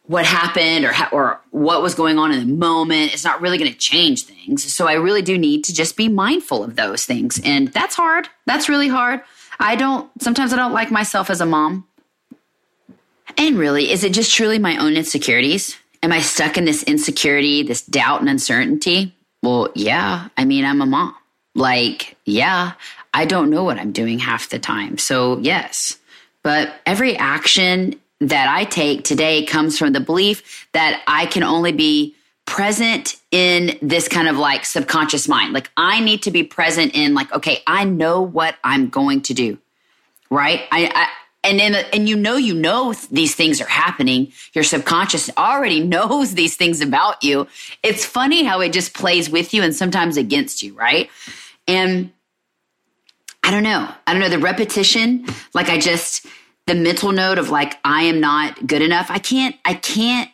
what 0.02 0.24
happened 0.24 0.84
or 0.84 0.94
or 1.10 1.40
what 1.50 1.82
was 1.82 1.94
going 1.94 2.18
on 2.18 2.32
in 2.32 2.38
the 2.38 2.54
moment. 2.54 3.12
It's 3.12 3.24
not 3.24 3.40
really 3.40 3.58
going 3.58 3.72
to 3.72 3.78
change 3.78 4.24
things. 4.24 4.72
So 4.72 4.86
I 4.86 4.94
really 4.94 5.22
do 5.22 5.36
need 5.36 5.64
to 5.64 5.74
just 5.74 5.96
be 5.96 6.08
mindful 6.08 6.62
of 6.62 6.76
those 6.76 7.04
things, 7.04 7.40
and 7.44 7.68
that's 7.68 7.96
hard. 7.96 8.28
That's 8.46 8.68
really 8.68 8.88
hard. 8.88 9.22
I 9.58 9.76
don't, 9.76 10.10
sometimes 10.22 10.52
I 10.52 10.56
don't 10.56 10.72
like 10.72 10.90
myself 10.90 11.30
as 11.30 11.40
a 11.40 11.46
mom. 11.46 11.86
And 13.38 13.58
really, 13.58 13.90
is 13.90 14.04
it 14.04 14.12
just 14.12 14.34
truly 14.34 14.58
my 14.58 14.76
own 14.78 14.94
insecurities? 14.96 15.76
Am 16.02 16.12
I 16.12 16.20
stuck 16.20 16.56
in 16.56 16.64
this 16.64 16.82
insecurity, 16.84 17.62
this 17.62 17.82
doubt 17.82 18.20
and 18.20 18.28
uncertainty? 18.28 19.14
Well, 19.42 19.70
yeah. 19.74 20.28
I 20.36 20.44
mean, 20.44 20.64
I'm 20.64 20.80
a 20.80 20.86
mom. 20.86 21.14
like, 21.54 22.16
yeah, 22.24 22.72
I 23.14 23.24
don't 23.24 23.50
know 23.50 23.64
what 23.64 23.78
I'm 23.78 23.92
doing 23.92 24.18
half 24.18 24.50
the 24.50 24.58
time. 24.58 24.98
So, 24.98 25.38
yes. 25.38 25.98
But 26.42 26.74
every 26.84 27.16
action 27.16 27.94
that 28.20 28.48
I 28.48 28.64
take 28.64 29.04
today 29.04 29.44
comes 29.44 29.78
from 29.78 29.92
the 29.92 30.00
belief 30.00 30.66
that 30.72 31.02
I 31.06 31.26
can 31.26 31.42
only 31.42 31.72
be 31.72 32.14
present 32.46 33.16
in 33.30 33.76
this 33.82 34.08
kind 34.08 34.28
of 34.28 34.38
like 34.38 34.64
subconscious 34.64 35.28
mind. 35.28 35.52
Like 35.52 35.70
I 35.76 36.00
need 36.00 36.22
to 36.22 36.30
be 36.30 36.42
present 36.42 36.94
in 36.94 37.12
like, 37.14 37.32
okay, 37.32 37.62
I 37.66 37.84
know 37.84 38.22
what 38.22 38.56
I'm 38.64 38.88
going 38.88 39.22
to 39.22 39.34
do. 39.34 39.58
Right. 40.30 40.62
I, 40.72 40.90
I 40.94 41.08
and 41.44 41.60
then, 41.60 41.74
and 41.92 42.08
you 42.08 42.16
know, 42.16 42.36
you 42.36 42.54
know, 42.54 42.92
these 43.10 43.34
things 43.34 43.60
are 43.60 43.68
happening. 43.68 44.32
Your 44.52 44.64
subconscious 44.64 45.30
already 45.36 45.80
knows 45.84 46.34
these 46.34 46.56
things 46.56 46.80
about 46.80 47.22
you. 47.22 47.46
It's 47.82 48.04
funny 48.04 48.44
how 48.44 48.60
it 48.60 48.72
just 48.72 48.94
plays 48.94 49.30
with 49.30 49.54
you 49.54 49.62
and 49.62 49.74
sometimes 49.74 50.16
against 50.16 50.62
you. 50.62 50.74
Right. 50.74 51.10
And 51.68 52.12
I 53.44 53.50
don't 53.50 53.62
know. 53.62 53.88
I 54.06 54.12
don't 54.12 54.20
know 54.20 54.28
the 54.28 54.38
repetition. 54.40 55.26
Like 55.54 55.68
I 55.68 55.78
just, 55.78 56.26
the 56.66 56.74
mental 56.74 57.12
note 57.12 57.38
of 57.38 57.50
like, 57.50 57.78
I 57.84 58.02
am 58.04 58.18
not 58.18 58.66
good 58.66 58.82
enough. 58.82 59.06
I 59.08 59.18
can't, 59.18 59.54
I 59.64 59.74
can't 59.74 60.28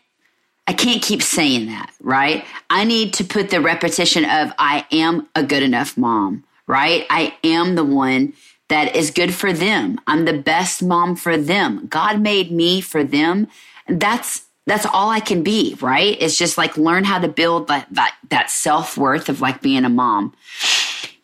I 0.66 0.73
can't 0.73 1.02
keep 1.02 1.23
saying 1.23 1.66
that, 1.66 1.92
right? 2.00 2.45
I 2.71 2.85
need 2.85 3.14
to 3.14 3.25
put 3.25 3.50
the 3.50 3.61
repetition 3.61 4.25
of 4.25 4.52
I 4.59 4.87
am 4.92 5.28
a 5.35 5.42
good 5.42 5.62
enough 5.62 5.97
mom, 5.97 6.45
right? 6.66 7.04
I 7.11 7.35
am 7.42 7.75
the 7.75 7.85
one 7.85 8.35
that 8.69 8.95
is 8.95 9.11
good 9.11 9.35
for 9.35 9.52
them. 9.52 10.00
I'm 10.07 10.25
the 10.25 10.38
best 10.38 10.83
mom 10.83 11.16
for 11.16 11.37
them. 11.37 11.87
God 11.88 12.21
made 12.21 12.52
me 12.52 12.81
for 12.81 13.04
them. 13.04 13.49
That's 13.88 14.47
that's 14.64 14.87
all 14.87 15.11
I 15.11 15.19
can 15.19 15.42
be, 15.42 15.76
right? 15.81 16.16
It's 16.21 16.38
just 16.38 16.57
like 16.57 16.76
learn 16.76 17.02
how 17.02 17.19
to 17.19 17.28
build 17.28 17.66
that 17.66 17.88
that, 17.90 18.16
that 18.31 18.49
self-worth 18.49 19.28
of 19.28 19.40
like 19.40 19.61
being 19.61 19.85
a 19.85 19.88
mom. 19.88 20.33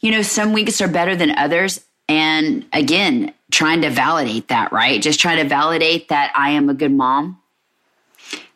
You 0.00 0.10
know, 0.10 0.22
some 0.22 0.52
weeks 0.52 0.80
are 0.80 0.88
better 0.88 1.14
than 1.14 1.30
others. 1.38 1.84
And 2.08 2.66
again, 2.72 3.32
trying 3.52 3.82
to 3.82 3.90
validate 3.90 4.48
that, 4.48 4.72
right? 4.72 5.00
Just 5.00 5.20
trying 5.20 5.42
to 5.42 5.48
validate 5.48 6.08
that 6.08 6.32
I 6.34 6.50
am 6.50 6.68
a 6.68 6.74
good 6.74 6.92
mom 6.92 7.40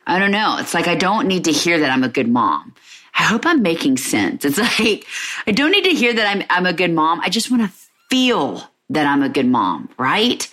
I 0.07 0.19
don't 0.19 0.31
know. 0.31 0.57
It's 0.59 0.75
like 0.75 0.89
I 0.89 0.95
don't 0.95 1.29
need 1.29 1.45
to 1.45 1.53
hear 1.53 1.79
that 1.81 1.91
I'm 1.91 2.05
a 2.05 2.09
good 2.09 2.29
mom. 2.29 2.75
I 3.15 3.25
hope 3.25 3.47
I'm 3.47 3.63
making 3.63 3.99
sense. 3.99 4.45
It's 4.45 4.59
like 4.81 5.07
I 5.47 5.53
don't 5.53 5.71
need 5.71 5.85
to 5.85 5.95
hear 5.95 6.13
that 6.13 6.27
I'm 6.27 6.45
I'm 6.51 6.67
a 6.67 6.73
good 6.73 6.93
mom. 6.93 7.21
I 7.21 7.29
just 7.29 7.51
want 7.51 7.63
to 7.63 7.73
feel 8.11 8.63
that 8.91 9.07
I'm 9.07 9.23
a 9.23 9.29
good 9.29 9.47
mom, 9.47 9.89
right? 9.99 10.49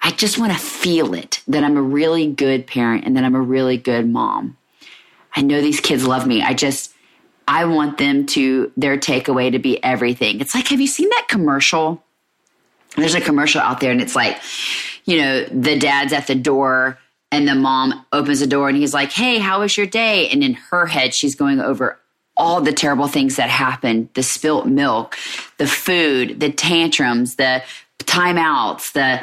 I 0.00 0.10
just 0.10 0.38
want 0.38 0.52
to 0.52 0.58
feel 0.58 1.14
it 1.14 1.42
that 1.48 1.64
I'm 1.64 1.76
a 1.76 1.82
really 1.82 2.30
good 2.30 2.66
parent 2.66 3.04
and 3.04 3.16
that 3.16 3.24
I'm 3.24 3.34
a 3.34 3.40
really 3.40 3.78
good 3.78 4.08
mom. 4.08 4.56
I 5.34 5.42
know 5.42 5.60
these 5.60 5.80
kids 5.80 6.06
love 6.06 6.26
me. 6.26 6.42
I 6.42 6.54
just 6.54 6.92
I 7.48 7.64
want 7.64 7.98
them 7.98 8.26
to 8.26 8.72
their 8.76 8.96
takeaway 8.96 9.50
to 9.52 9.58
be 9.58 9.82
everything. 9.82 10.40
It's 10.40 10.54
like 10.54 10.68
have 10.68 10.80
you 10.80 10.86
seen 10.86 11.08
that 11.08 11.26
commercial? 11.28 12.02
There's 12.96 13.14
a 13.14 13.20
commercial 13.20 13.60
out 13.60 13.80
there 13.80 13.90
and 13.90 14.00
it's 14.00 14.14
like, 14.14 14.40
you 15.04 15.18
know, 15.18 15.44
the 15.46 15.78
dad's 15.78 16.12
at 16.12 16.28
the 16.28 16.34
door 16.36 16.98
and 17.30 17.48
the 17.48 17.54
mom 17.54 18.04
opens 18.12 18.40
the 18.40 18.46
door 18.46 18.68
and 18.68 18.78
he's 18.78 18.94
like, 18.94 19.12
Hey, 19.12 19.38
how 19.38 19.60
was 19.60 19.76
your 19.76 19.86
day? 19.86 20.28
And 20.28 20.42
in 20.42 20.54
her 20.54 20.86
head, 20.86 21.14
she's 21.14 21.34
going 21.34 21.60
over 21.60 21.98
all 22.36 22.60
the 22.60 22.72
terrible 22.72 23.06
things 23.06 23.36
that 23.36 23.48
happened 23.48 24.08
the 24.14 24.22
spilt 24.22 24.66
milk, 24.66 25.16
the 25.58 25.66
food, 25.66 26.40
the 26.40 26.50
tantrums, 26.50 27.36
the 27.36 27.62
timeouts, 27.98 28.92
the 28.92 29.22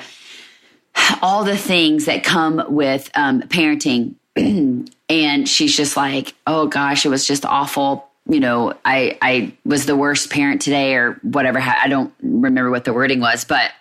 all 1.21 1.43
the 1.43 1.57
things 1.57 2.05
that 2.05 2.23
come 2.23 2.63
with 2.69 3.09
um, 3.15 3.41
parenting. 3.43 4.15
and 5.09 5.47
she's 5.49 5.75
just 5.75 5.97
like, 5.97 6.33
Oh 6.47 6.67
gosh, 6.67 7.05
it 7.05 7.09
was 7.09 7.25
just 7.25 7.45
awful. 7.45 8.07
You 8.27 8.39
know, 8.39 8.73
I 8.85 9.17
I 9.21 9.53
was 9.65 9.85
the 9.85 9.95
worst 9.95 10.29
parent 10.29 10.61
today, 10.61 10.95
or 10.95 11.13
whatever. 11.23 11.59
I 11.59 11.87
don't 11.87 12.13
remember 12.21 12.69
what 12.69 12.85
the 12.85 12.93
wording 12.93 13.19
was, 13.19 13.45
but 13.45 13.71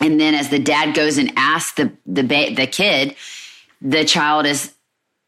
and 0.00 0.18
then 0.18 0.34
as 0.34 0.48
the 0.48 0.58
dad 0.58 0.94
goes 0.94 1.18
and 1.18 1.32
asks 1.36 1.72
the 1.72 1.92
the 2.06 2.22
ba- 2.22 2.54
the 2.54 2.66
kid, 2.66 3.14
the 3.80 4.04
child 4.04 4.46
is 4.46 4.72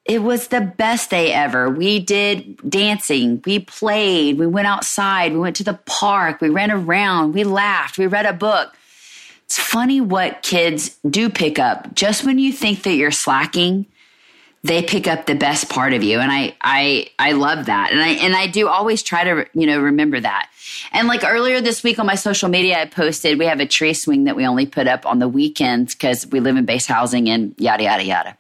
it 0.05 0.23
was 0.23 0.49
the 0.49 0.61
best 0.61 1.11
day 1.11 1.33
ever. 1.33 1.71
We 1.71 2.01
did 2.01 2.69
dancing, 2.69 3.41
we 3.45 3.61
played, 3.61 4.39
we 4.39 4.49
went 4.49 4.67
outside, 4.67 5.33
we 5.33 5.39
went 5.39 5.57
to 5.57 5.65
the 5.65 5.79
park, 5.87 6.41
we 6.41 6.49
ran 6.49 6.73
around, 6.73 7.35
we 7.35 7.45
laughed, 7.45 7.99
we 7.99 8.09
read 8.09 8.27
a 8.27 8.33
book. 8.33 8.75
It's 9.45 9.59
funny 9.59 10.01
what 10.01 10.43
kids 10.43 10.99
do 11.09 11.29
pick 11.29 11.59
up. 11.59 11.95
Just 11.95 12.25
when 12.25 12.39
you 12.39 12.53
think 12.53 12.83
that 12.83 12.95
you're 12.95 13.13
slacking, 13.13 13.87
they 14.65 14.83
pick 14.83 15.07
up 15.07 15.27
the 15.27 15.35
best 15.35 15.69
part 15.69 15.93
of 15.93 16.03
you. 16.03 16.19
And 16.19 16.33
i 16.33 16.55
i 16.63 17.09
i 17.19 17.33
love 17.33 17.67
that. 17.67 17.93
And 17.93 18.01
i 18.01 18.09
and 18.09 18.35
i 18.35 18.47
do 18.47 18.69
always 18.69 19.03
try 19.03 19.25
to 19.25 19.47
you 19.55 19.67
know 19.67 19.81
remember 19.81 20.19
that 20.19 20.49
and 20.93 21.09
like 21.09 21.25
earlier 21.25 21.61
this 21.61 21.83
week 21.83 21.99
on 21.99 22.07
my 22.07 22.15
social 22.15 22.49
media 22.49 22.81
i 22.81 22.85
posted 22.85 23.39
we 23.39 23.47
have 23.47 23.61
a 23.61 23.67
tree 23.67 23.95
swing 23.95 24.25
that 24.25 24.37
we 24.37 24.47
only 24.47 24.67
put 24.67 24.87
up 24.87 25.07
on 25.07 25.19
the 25.19 25.29
weekends 25.29 25.95
because 25.95 26.27
we 26.29 26.41
live 26.41 26.57
in 26.57 26.65
base 26.65 26.87
housing 26.87 27.29
and 27.29 27.55
yada 27.59 27.85
yada 27.85 28.05
yada. 28.05 28.37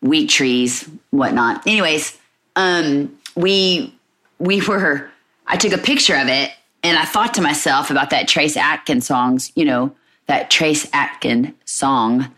Wheat 0.00 0.30
trees 0.30 0.88
whatnot. 1.10 1.66
Anyways 1.66 2.16
um 2.56 3.16
we 3.36 3.94
we 4.38 4.60
were 4.60 5.08
i 5.46 5.56
took 5.56 5.72
a 5.72 5.78
picture 5.78 6.16
of 6.16 6.28
it 6.28 6.50
and 6.82 6.98
i 6.98 7.04
thought 7.04 7.34
to 7.34 7.40
myself 7.40 7.90
about 7.90 8.10
that 8.10 8.28
Trace 8.28 8.56
Adkins 8.56 9.06
songs 9.06 9.52
you 9.54 9.64
know 9.64 9.94
that 10.26 10.50
Trace 10.50 10.88
Adkins 10.92 11.52
song 11.64 12.32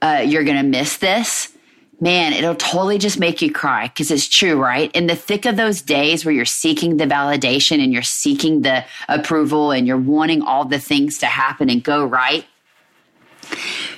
uh, 0.00 0.24
you're 0.26 0.42
gonna 0.42 0.64
miss 0.64 0.96
this 0.96 1.51
man, 2.00 2.32
it'll 2.32 2.54
totally 2.56 2.98
just 2.98 3.18
make 3.18 3.42
you 3.42 3.52
cry 3.52 3.86
because 3.86 4.10
it's 4.10 4.28
true, 4.28 4.60
right? 4.60 4.90
In 4.92 5.06
the 5.06 5.14
thick 5.14 5.46
of 5.46 5.56
those 5.56 5.80
days 5.82 6.24
where 6.24 6.34
you're 6.34 6.44
seeking 6.44 6.96
the 6.96 7.04
validation 7.04 7.82
and 7.82 7.92
you're 7.92 8.02
seeking 8.02 8.62
the 8.62 8.84
approval 9.08 9.70
and 9.70 9.86
you're 9.86 9.96
wanting 9.96 10.42
all 10.42 10.64
the 10.64 10.80
things 10.80 11.18
to 11.18 11.26
happen 11.26 11.70
and 11.70 11.82
go 11.84 12.04
right, 12.04 12.44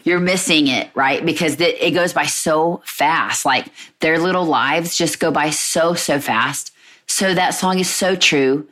you're 0.02 0.20
missing 0.20 0.66
it, 0.66 0.90
right? 0.94 1.24
Because 1.24 1.56
it 1.58 1.92
goes 1.92 2.12
by 2.12 2.26
so 2.26 2.82
fast. 2.84 3.44
Like 3.44 3.68
their 4.00 4.18
little 4.18 4.44
lives 4.44 4.96
just 4.96 5.18
go 5.18 5.30
by 5.30 5.50
so, 5.50 5.94
so 5.94 6.20
fast. 6.20 6.72
So 7.06 7.34
that 7.34 7.50
song 7.50 7.78
is 7.78 7.88
so 7.88 8.16
true. 8.16 8.68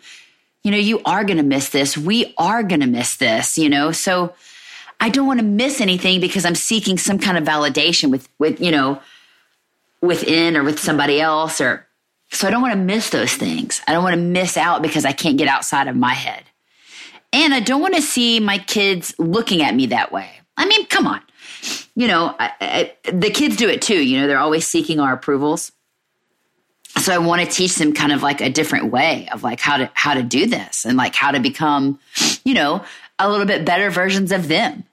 You 0.63 0.71
know, 0.71 0.77
you 0.77 1.01
are 1.05 1.25
going 1.25 1.39
to 1.39 1.43
miss 1.43 1.71
this. 1.71 1.97
We 1.97 2.35
are 2.39 2.63
going 2.63 2.81
to 2.81 2.87
miss 2.87 3.17
this, 3.17 3.57
you 3.59 3.69
know? 3.69 3.93
So 3.93 4.35
I 5.01 5.09
don't 5.09 5.27
want 5.27 5.41
to 5.41 5.47
miss 5.47 5.81
anything 5.81 6.21
because 6.21 6.45
I'm 6.45 6.55
seeking 6.55 6.99
some 6.99 7.19
kind 7.19 7.37
of 7.37 7.45
validation 7.45 8.11
with, 8.11 8.29
with, 8.39 8.61
you 8.61 8.71
know, 8.71 9.01
within 10.03 10.57
or 10.57 10.65
with 10.65 10.79
somebody 10.79 11.21
else 11.21 11.61
or 11.61 11.87
so 12.33 12.49
I 12.49 12.51
don't 12.51 12.63
want 12.63 12.73
to 12.73 12.81
miss 12.81 13.11
those 13.11 13.35
things. 13.35 13.83
I 13.87 13.93
don't 13.93 14.03
want 14.03 14.15
to 14.15 14.21
miss 14.21 14.57
out 14.57 14.83
because 14.83 15.05
I 15.05 15.13
can't 15.13 15.37
get 15.37 15.49
outside 15.49 15.87
of 15.87 15.97
my 15.97 16.15
head. 16.15 16.45
And 17.33 17.55
I 17.55 17.61
don't 17.61 17.81
want 17.81 17.95
to 17.95 18.03
see 18.03 18.41
my 18.41 18.59
kids 18.59 19.15
looking 19.19 19.63
at 19.63 19.75
me 19.75 19.87
that 19.87 20.13
way. 20.13 20.31
I 20.57 20.67
mean, 20.67 20.87
come 20.87 21.07
on. 21.07 21.21
You 21.95 22.09
know, 22.09 22.35
I, 22.39 22.53
I, 22.61 23.11
the 23.11 23.31
kids 23.31 23.57
do 23.57 23.69
it 23.69 23.83
too. 23.83 24.03
You 24.03 24.21
know, 24.21 24.27
they're 24.27 24.39
always 24.39 24.67
seeking 24.67 24.99
our 24.99 25.13
approvals. 25.13 25.73
So 26.99 27.13
I 27.13 27.19
want 27.19 27.43
to 27.43 27.47
teach 27.47 27.77
them 27.77 27.93
kind 27.93 28.13
of 28.13 28.23
like 28.23 28.41
a 28.41 28.51
different 28.51 28.93
way 28.93 29.29
of 29.33 29.43
like 29.43 29.61
how 29.61 29.79
to 29.79 29.91
how 29.95 30.15
to 30.15 30.23
do 30.23 30.47
this 30.47 30.85
and 30.85 30.97
like 30.97 31.15
how 31.15 31.31
to 31.31 31.41
become, 31.41 31.99
you 32.45 32.55
know, 32.55 32.85
a 33.19 33.31
little 33.31 33.47
bit 33.47 33.65
better 33.65 33.91
versions 33.91 34.33
of 34.33 34.49
them. 34.49 34.85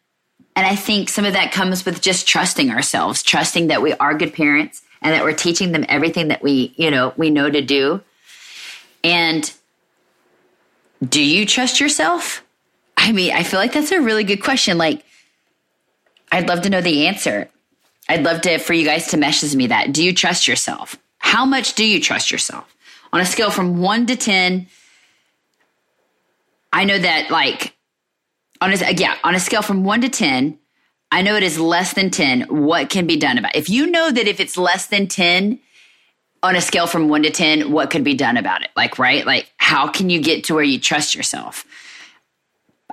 And 0.56 0.66
I 0.66 0.76
think 0.76 1.10
some 1.10 1.26
of 1.26 1.34
that 1.34 1.52
comes 1.52 1.86
with 1.86 2.02
just 2.02 2.28
trusting 2.28 2.70
ourselves, 2.70 3.24
trusting 3.24 3.68
that 3.68 3.82
we 3.82 3.94
are 3.94 4.14
good 4.14 4.34
parents, 4.34 4.82
and 5.02 5.14
that 5.14 5.24
we're 5.24 5.34
teaching 5.34 5.72
them 5.72 5.86
everything 5.88 6.28
that 6.30 6.42
we, 6.42 6.74
you 6.76 6.92
know, 6.92 7.14
we 7.18 7.30
know 7.30 7.50
to 7.50 7.62
do. 7.62 8.02
And 9.04 9.52
do 11.08 11.22
you 11.22 11.46
trust 11.46 11.80
yourself? 11.80 12.44
I 12.98 13.12
mean, 13.12 13.32
I 13.32 13.44
feel 13.44 13.60
like 13.60 13.74
that's 13.74 13.92
a 13.92 14.02
really 14.02 14.24
good 14.24 14.44
question. 14.44 14.78
Like, 14.78 15.04
I'd 16.32 16.48
love 16.48 16.62
to 16.62 16.70
know 16.70 16.82
the 16.82 17.08
answer. 17.08 17.50
I'd 18.10 18.24
love 18.24 18.42
to 18.42 18.58
for 18.58 18.74
you 18.74 18.86
guys 18.86 19.08
to 19.08 19.18
message 19.18 19.56
me 19.56 19.68
that. 19.68 19.94
Do 19.94 20.04
you 20.04 20.14
trust 20.14 20.48
yourself? 20.48 20.98
How 21.20 21.46
much 21.46 21.76
do 21.76 21.86
you 21.86 22.02
trust 22.02 22.32
yourself? 22.32 22.76
On 23.14 23.22
a 23.22 23.26
scale 23.26 23.52
from 23.52 23.82
one 23.82 24.06
to 24.08 24.16
ten, 24.16 24.68
I 26.74 26.86
know 26.86 26.98
that 26.98 27.32
like 27.32 27.76
on 28.62 28.72
a 28.72 28.92
yeah, 28.94 29.16
on 29.24 29.36
a 29.36 29.40
scale 29.40 29.62
from 29.62 29.84
one 29.84 30.02
to 30.02 30.10
ten, 30.10 30.60
I 31.12 31.22
know 31.22 31.36
it 31.36 31.44
is 31.44 31.60
less 31.60 31.94
than 31.94 32.12
10. 32.12 32.44
What 32.44 32.90
can 32.90 33.08
be 33.08 33.18
done 33.18 33.38
about 33.38 33.56
it? 33.56 33.60
If 33.60 33.70
you 33.70 33.88
know 33.88 34.12
that 34.12 34.28
if 34.28 34.40
it's 34.40 34.58
less 34.58 34.88
than 34.88 35.08
10 35.08 35.60
on 36.44 36.56
a 36.56 36.62
scale 36.62 36.88
from 36.88 37.10
1 37.10 37.24
to 37.24 37.32
10, 37.32 37.72
what 37.72 37.90
could 37.90 38.04
be 38.04 38.14
done 38.14 38.38
about 38.38 38.62
it? 38.62 38.70
Like, 38.76 39.00
right? 39.00 39.26
Like 39.26 39.52
how 39.58 39.88
can 39.88 40.10
you 40.10 40.22
get 40.22 40.46
to 40.46 40.54
where 40.54 40.64
you 40.64 40.80
trust 40.80 41.16
yourself? 41.16 41.66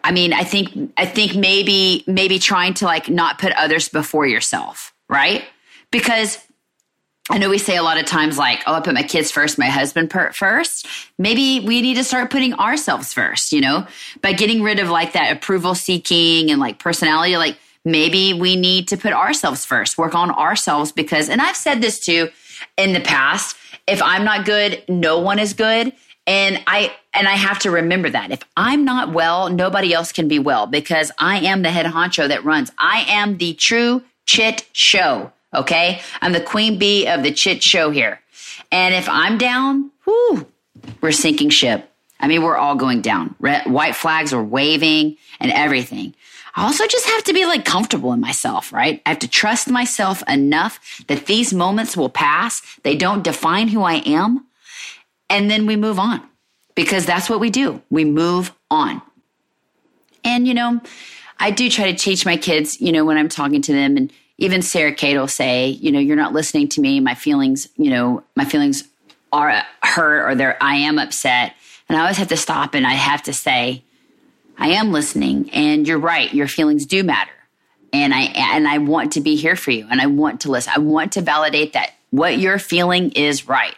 I 0.06 0.12
mean, 0.12 0.32
I 0.32 0.44
think 0.44 0.92
I 0.96 1.04
think 1.04 1.34
maybe 1.34 2.04
maybe 2.06 2.38
trying 2.38 2.74
to 2.74 2.84
like 2.84 3.08
not 3.08 3.40
put 3.40 3.52
others 3.52 3.88
before 3.88 4.24
yourself, 4.24 4.94
right? 5.08 5.42
Because 5.90 6.38
I 7.28 7.38
know 7.38 7.50
we 7.50 7.58
say 7.58 7.76
a 7.76 7.82
lot 7.82 7.98
of 7.98 8.04
times 8.04 8.38
like, 8.38 8.62
"Oh, 8.68 8.74
I 8.74 8.80
put 8.80 8.94
my 8.94 9.02
kids 9.02 9.32
first, 9.32 9.58
my 9.58 9.66
husband 9.66 10.12
first. 10.32 10.86
Maybe 11.18 11.58
we 11.58 11.80
need 11.82 11.94
to 11.94 12.04
start 12.04 12.30
putting 12.30 12.54
ourselves 12.54 13.12
first, 13.12 13.50
you 13.52 13.60
know, 13.60 13.84
by 14.22 14.32
getting 14.32 14.62
rid 14.62 14.78
of 14.78 14.90
like 14.90 15.14
that 15.14 15.36
approval 15.36 15.74
seeking 15.74 16.52
and 16.52 16.60
like 16.60 16.78
personality 16.78 17.36
like 17.36 17.56
maybe 17.86 18.34
we 18.34 18.56
need 18.56 18.88
to 18.88 18.96
put 18.96 19.14
ourselves 19.14 19.64
first, 19.64 19.96
work 19.96 20.14
on 20.14 20.30
ourselves 20.30 20.92
because, 20.92 21.30
and 21.30 21.40
I've 21.40 21.56
said 21.56 21.80
this 21.80 21.98
too 22.00 22.28
in 22.76 22.92
the 22.92 23.00
past, 23.00 23.56
if 23.86 24.02
I'm 24.02 24.24
not 24.24 24.44
good, 24.44 24.82
no 24.88 25.20
one 25.20 25.38
is 25.38 25.54
good. 25.54 25.92
And 26.26 26.60
I 26.66 26.92
and 27.14 27.28
I 27.28 27.36
have 27.36 27.60
to 27.60 27.70
remember 27.70 28.10
that 28.10 28.32
if 28.32 28.42
I'm 28.56 28.84
not 28.84 29.12
well, 29.12 29.48
nobody 29.48 29.94
else 29.94 30.10
can 30.10 30.26
be 30.26 30.40
well 30.40 30.66
because 30.66 31.12
I 31.18 31.38
am 31.38 31.62
the 31.62 31.70
head 31.70 31.86
honcho 31.86 32.26
that 32.26 32.44
runs. 32.44 32.72
I 32.78 33.06
am 33.08 33.38
the 33.38 33.54
true 33.54 34.02
chit 34.26 34.66
show. 34.72 35.32
Okay. 35.54 36.02
I'm 36.20 36.32
the 36.32 36.40
queen 36.40 36.78
bee 36.78 37.06
of 37.06 37.22
the 37.22 37.30
chit 37.30 37.62
show 37.62 37.90
here. 37.90 38.20
And 38.72 38.92
if 38.92 39.08
I'm 39.08 39.38
down, 39.38 39.92
whoo, 40.04 40.46
we're 41.00 41.12
sinking 41.12 41.50
ship. 41.50 41.88
I 42.18 42.26
mean, 42.26 42.42
we're 42.42 42.56
all 42.56 42.74
going 42.74 43.02
down. 43.02 43.36
Red, 43.38 43.70
white 43.70 43.94
flags 43.94 44.32
are 44.32 44.42
waving 44.42 45.16
and 45.38 45.52
everything. 45.52 46.14
I 46.56 46.64
also 46.64 46.86
just 46.86 47.06
have 47.06 47.22
to 47.24 47.34
be 47.34 47.44
like 47.44 47.66
comfortable 47.66 48.12
in 48.14 48.20
myself, 48.20 48.72
right? 48.72 49.02
I 49.04 49.10
have 49.10 49.18
to 49.20 49.28
trust 49.28 49.68
myself 49.68 50.22
enough 50.26 51.04
that 51.06 51.26
these 51.26 51.52
moments 51.52 51.96
will 51.96 52.08
pass. 52.08 52.62
They 52.82 52.96
don't 52.96 53.22
define 53.22 53.68
who 53.68 53.82
I 53.82 53.96
am. 54.06 54.46
And 55.28 55.50
then 55.50 55.66
we 55.66 55.76
move 55.76 55.98
on 55.98 56.22
because 56.74 57.04
that's 57.04 57.28
what 57.28 57.40
we 57.40 57.50
do. 57.50 57.82
We 57.90 58.06
move 58.06 58.54
on. 58.70 59.02
And, 60.24 60.48
you 60.48 60.54
know, 60.54 60.80
I 61.38 61.50
do 61.50 61.68
try 61.68 61.92
to 61.92 61.96
teach 61.96 62.24
my 62.24 62.38
kids, 62.38 62.80
you 62.80 62.90
know, 62.90 63.04
when 63.04 63.18
I'm 63.18 63.28
talking 63.28 63.60
to 63.62 63.72
them 63.72 63.96
and 63.98 64.10
even 64.38 64.62
Sarah 64.62 64.94
Kate 64.94 65.16
will 65.16 65.28
say, 65.28 65.68
you 65.68 65.92
know, 65.92 65.98
you're 65.98 66.16
not 66.16 66.32
listening 66.32 66.68
to 66.70 66.80
me. 66.80 67.00
My 67.00 67.14
feelings, 67.14 67.68
you 67.76 67.90
know, 67.90 68.22
my 68.34 68.44
feelings 68.44 68.84
are 69.32 69.62
hurt 69.82 70.30
or 70.30 70.34
they're, 70.34 70.62
I 70.62 70.76
am 70.76 70.98
upset. 70.98 71.54
And 71.88 71.98
I 71.98 72.02
always 72.02 72.16
have 72.16 72.28
to 72.28 72.36
stop 72.36 72.74
and 72.74 72.86
I 72.86 72.92
have 72.92 73.22
to 73.24 73.32
say, 73.32 73.84
I 74.58 74.70
am 74.70 74.92
listening 74.92 75.50
and 75.50 75.86
you're 75.86 75.98
right. 75.98 76.32
Your 76.32 76.48
feelings 76.48 76.86
do 76.86 77.04
matter. 77.04 77.30
And 77.92 78.12
I, 78.12 78.22
and 78.34 78.66
I 78.66 78.78
want 78.78 79.12
to 79.12 79.20
be 79.20 79.36
here 79.36 79.56
for 79.56 79.70
you 79.70 79.86
and 79.90 80.00
I 80.00 80.06
want 80.06 80.42
to 80.42 80.50
listen. 80.50 80.72
I 80.74 80.80
want 80.80 81.12
to 81.12 81.22
validate 81.22 81.72
that 81.74 81.92
what 82.10 82.38
you're 82.38 82.58
feeling 82.58 83.12
is 83.12 83.48
right. 83.48 83.74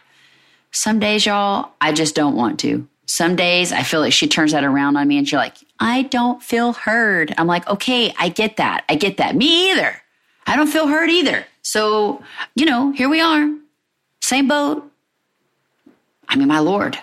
Some 0.71 0.99
days, 0.99 1.25
y'all, 1.25 1.71
I 1.81 1.91
just 1.91 2.15
don't 2.15 2.35
want 2.35 2.59
to. 2.61 2.87
Some 3.05 3.35
days 3.35 3.71
I 3.71 3.83
feel 3.83 4.01
like 4.01 4.13
she 4.13 4.27
turns 4.27 4.51
that 4.51 4.63
around 4.63 4.95
on 4.95 5.07
me 5.07 5.17
and 5.17 5.27
she's 5.27 5.37
like, 5.37 5.57
I 5.79 6.03
don't 6.03 6.43
feel 6.43 6.73
heard. 6.73 7.33
I'm 7.37 7.47
like, 7.47 7.67
okay, 7.67 8.13
I 8.19 8.29
get 8.29 8.57
that. 8.57 8.83
I 8.87 8.95
get 8.95 9.17
that. 9.17 9.35
Me 9.35 9.71
either. 9.71 10.01
I 10.45 10.55
don't 10.55 10.67
feel 10.67 10.87
heard 10.87 11.09
either. 11.09 11.45
So, 11.61 12.23
you 12.55 12.65
know, 12.65 12.91
here 12.91 13.09
we 13.09 13.19
are. 13.21 13.49
Same 14.21 14.47
boat. 14.47 14.89
I 16.27 16.35
mean, 16.35 16.47
my 16.47 16.59
Lord. 16.59 16.99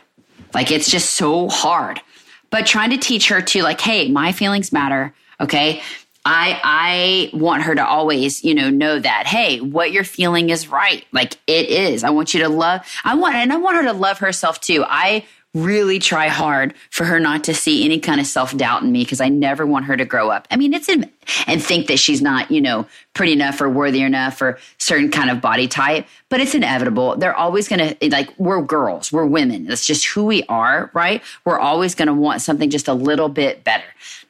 Like, 0.54 0.70
it's 0.70 0.90
just 0.90 1.14
so 1.14 1.48
hard. 1.48 2.00
But 2.50 2.66
trying 2.66 2.90
to 2.90 2.96
teach 2.96 3.28
her 3.28 3.42
to, 3.42 3.62
like, 3.62 3.80
hey, 3.80 4.10
my 4.10 4.32
feelings 4.32 4.72
matter. 4.72 5.14
Okay. 5.40 5.82
I 6.26 7.30
I 7.32 7.36
want 7.36 7.62
her 7.62 7.74
to 7.76 7.86
always, 7.86 8.44
you 8.44 8.52
know, 8.52 8.68
know 8.68 8.98
that 8.98 9.28
hey, 9.28 9.60
what 9.60 9.92
you're 9.92 10.02
feeling 10.02 10.50
is 10.50 10.66
right. 10.66 11.04
Like 11.12 11.38
it 11.46 11.68
is. 11.68 12.02
I 12.02 12.10
want 12.10 12.34
you 12.34 12.40
to 12.40 12.48
love 12.48 12.84
I 13.04 13.14
want 13.14 13.36
and 13.36 13.52
I 13.52 13.56
want 13.56 13.76
her 13.76 13.84
to 13.84 13.92
love 13.92 14.18
herself 14.18 14.60
too. 14.60 14.84
I 14.86 15.24
really 15.56 15.98
try 15.98 16.28
hard 16.28 16.74
for 16.90 17.04
her 17.04 17.18
not 17.18 17.44
to 17.44 17.54
see 17.54 17.84
any 17.84 17.98
kind 17.98 18.20
of 18.20 18.26
self 18.26 18.56
doubt 18.56 18.82
in 18.82 18.92
me 18.92 19.02
because 19.02 19.20
I 19.20 19.28
never 19.28 19.66
want 19.66 19.86
her 19.86 19.96
to 19.96 20.04
grow 20.04 20.30
up. 20.30 20.46
I 20.50 20.56
mean, 20.56 20.74
it's 20.74 20.88
in, 20.88 21.10
and 21.46 21.62
think 21.62 21.86
that 21.86 21.98
she's 21.98 22.20
not, 22.20 22.50
you 22.50 22.60
know, 22.60 22.86
pretty 23.14 23.32
enough 23.32 23.60
or 23.60 23.68
worthy 23.68 24.02
enough 24.02 24.40
or 24.42 24.58
certain 24.78 25.10
kind 25.10 25.30
of 25.30 25.40
body 25.40 25.66
type, 25.66 26.06
but 26.28 26.40
it's 26.40 26.54
inevitable. 26.54 27.16
They're 27.16 27.34
always 27.34 27.68
going 27.68 27.96
to, 27.96 28.08
like, 28.10 28.32
we're 28.38 28.62
girls, 28.62 29.10
we're 29.10 29.26
women. 29.26 29.66
That's 29.66 29.86
just 29.86 30.06
who 30.06 30.24
we 30.24 30.44
are, 30.44 30.90
right? 30.94 31.22
We're 31.44 31.58
always 31.58 31.94
going 31.94 32.08
to 32.08 32.14
want 32.14 32.42
something 32.42 32.70
just 32.70 32.88
a 32.88 32.94
little 32.94 33.28
bit 33.28 33.64
better 33.64 33.84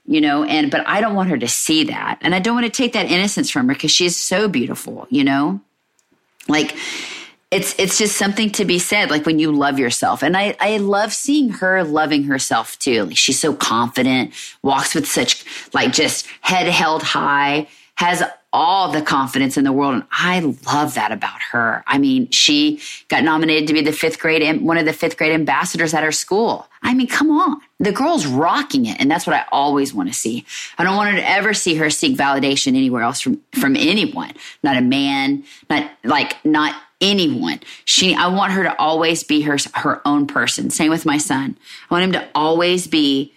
you 0.08 0.20
know 0.20 0.44
and 0.44 0.70
but 0.70 0.86
i 0.86 1.00
don't 1.00 1.16
want 1.16 1.28
her 1.28 1.36
to 1.36 1.48
see 1.48 1.82
that 1.82 2.16
and 2.22 2.32
i 2.32 2.38
don't 2.38 2.54
want 2.54 2.64
to 2.64 2.70
take 2.70 2.92
that 2.92 3.10
innocence 3.10 3.50
from 3.50 3.66
her 3.66 3.74
because 3.74 3.90
she's 3.90 4.16
so 4.16 4.46
beautiful 4.46 5.06
you 5.10 5.24
know 5.24 5.60
like 6.48 6.76
it's 7.50 7.78
it's 7.78 7.96
just 7.96 8.16
something 8.16 8.50
to 8.50 8.64
be 8.64 8.78
said 8.78 9.10
like 9.10 9.24
when 9.24 9.38
you 9.38 9.52
love 9.52 9.78
yourself. 9.78 10.22
And 10.22 10.36
i 10.36 10.56
i 10.60 10.78
love 10.78 11.12
seeing 11.12 11.50
her 11.50 11.84
loving 11.84 12.24
herself 12.24 12.78
too. 12.78 13.04
Like 13.04 13.16
she's 13.16 13.40
so 13.40 13.54
confident 13.54 14.32
walks 14.62 14.94
with 14.94 15.06
such 15.06 15.44
like 15.72 15.92
just 15.92 16.26
head 16.40 16.66
held 16.66 17.02
high 17.02 17.68
has 17.96 18.22
all 18.52 18.90
the 18.90 19.02
confidence 19.02 19.56
in 19.56 19.64
the 19.64 19.72
world. 19.72 19.94
And 19.94 20.04
i 20.10 20.40
love 20.40 20.94
that 20.94 21.12
about 21.12 21.40
her. 21.52 21.84
I 21.86 21.98
mean 21.98 22.28
she 22.32 22.80
got 23.08 23.22
nominated 23.22 23.68
to 23.68 23.74
be 23.74 23.80
the 23.80 23.92
fifth 23.92 24.18
grade 24.18 24.60
one 24.62 24.76
of 24.76 24.84
the 24.84 24.92
fifth 24.92 25.16
grade 25.16 25.32
ambassadors 25.32 25.94
at 25.94 26.02
her 26.02 26.12
school. 26.12 26.66
I 26.82 26.94
mean 26.94 27.06
come 27.06 27.30
on. 27.30 27.60
The 27.78 27.92
girl's 27.92 28.26
rocking 28.26 28.86
it. 28.86 28.98
And 28.98 29.08
that's 29.08 29.24
what 29.24 29.36
i 29.36 29.44
always 29.52 29.94
want 29.94 30.08
to 30.08 30.14
see. 30.14 30.44
I 30.78 30.84
don't 30.84 30.96
want 30.96 31.16
to 31.16 31.30
ever 31.30 31.54
see 31.54 31.76
her 31.76 31.90
seek 31.90 32.16
validation 32.16 32.68
anywhere 32.68 33.02
else 33.02 33.20
from 33.20 33.40
from 33.52 33.76
anyone. 33.76 34.32
Not 34.64 34.76
a 34.76 34.82
man 34.82 35.44
not 35.70 35.88
like 36.02 36.44
not 36.44 36.74
anyone. 37.00 37.60
She, 37.84 38.14
I 38.14 38.28
want 38.28 38.52
her 38.52 38.62
to 38.64 38.78
always 38.78 39.22
be 39.24 39.42
her, 39.42 39.56
her 39.74 40.06
own 40.06 40.26
person. 40.26 40.70
Same 40.70 40.90
with 40.90 41.06
my 41.06 41.18
son. 41.18 41.58
I 41.90 41.94
want 41.94 42.04
him 42.04 42.12
to 42.12 42.28
always 42.34 42.86
be 42.86 43.32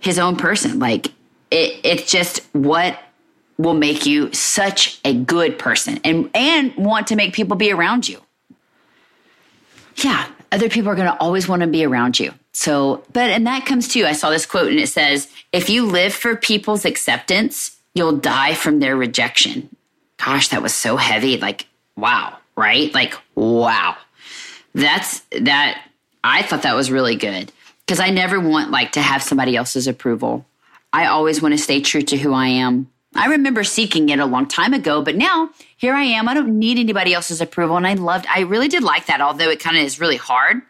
his 0.00 0.18
own 0.18 0.36
person. 0.36 0.78
Like 0.78 1.08
it, 1.50 1.80
it's 1.84 2.10
just 2.10 2.40
what 2.52 2.98
will 3.58 3.74
make 3.74 4.06
you 4.06 4.32
such 4.32 5.00
a 5.04 5.14
good 5.14 5.58
person 5.58 6.00
and, 6.04 6.30
and 6.34 6.74
want 6.76 7.08
to 7.08 7.16
make 7.16 7.34
people 7.34 7.56
be 7.56 7.72
around 7.72 8.08
you. 8.08 8.20
Yeah. 9.96 10.26
Other 10.52 10.68
people 10.68 10.90
are 10.90 10.94
going 10.94 11.10
to 11.10 11.18
always 11.18 11.46
want 11.46 11.60
to 11.60 11.68
be 11.68 11.84
around 11.84 12.18
you. 12.18 12.32
So, 12.52 13.04
but, 13.12 13.30
and 13.30 13.46
that 13.46 13.66
comes 13.66 13.86
to, 13.88 14.04
I 14.04 14.12
saw 14.12 14.30
this 14.30 14.46
quote 14.46 14.70
and 14.70 14.80
it 14.80 14.88
says, 14.88 15.28
if 15.52 15.70
you 15.70 15.86
live 15.86 16.12
for 16.12 16.34
people's 16.36 16.84
acceptance, 16.84 17.76
you'll 17.94 18.16
die 18.16 18.54
from 18.54 18.80
their 18.80 18.96
rejection. 18.96 19.74
Gosh, 20.16 20.48
that 20.48 20.62
was 20.62 20.74
so 20.74 20.96
heavy. 20.96 21.36
Like, 21.36 21.66
wow 21.96 22.39
right? 22.56 22.92
Like, 22.94 23.14
wow. 23.34 23.96
That's 24.74 25.20
that. 25.40 25.82
I 26.22 26.42
thought 26.42 26.62
that 26.62 26.76
was 26.76 26.90
really 26.90 27.16
good 27.16 27.50
because 27.86 28.00
I 28.00 28.10
never 28.10 28.38
want 28.38 28.70
like 28.70 28.92
to 28.92 29.00
have 29.00 29.22
somebody 29.22 29.56
else's 29.56 29.86
approval. 29.86 30.46
I 30.92 31.06
always 31.06 31.40
want 31.40 31.54
to 31.54 31.58
stay 31.58 31.80
true 31.80 32.02
to 32.02 32.16
who 32.16 32.32
I 32.32 32.48
am. 32.48 32.90
I 33.14 33.26
remember 33.26 33.64
seeking 33.64 34.08
it 34.08 34.20
a 34.20 34.26
long 34.26 34.46
time 34.46 34.72
ago, 34.72 35.02
but 35.02 35.16
now 35.16 35.50
here 35.76 35.94
I 35.94 36.04
am. 36.04 36.28
I 36.28 36.34
don't 36.34 36.58
need 36.58 36.78
anybody 36.78 37.12
else's 37.12 37.40
approval. 37.40 37.76
And 37.76 37.86
I 37.86 37.94
loved, 37.94 38.26
I 38.28 38.40
really 38.40 38.68
did 38.68 38.84
like 38.84 39.06
that, 39.06 39.20
although 39.20 39.50
it 39.50 39.60
kind 39.60 39.76
of 39.76 39.82
is 39.82 39.98
really 39.98 40.16
hard. 40.16 40.62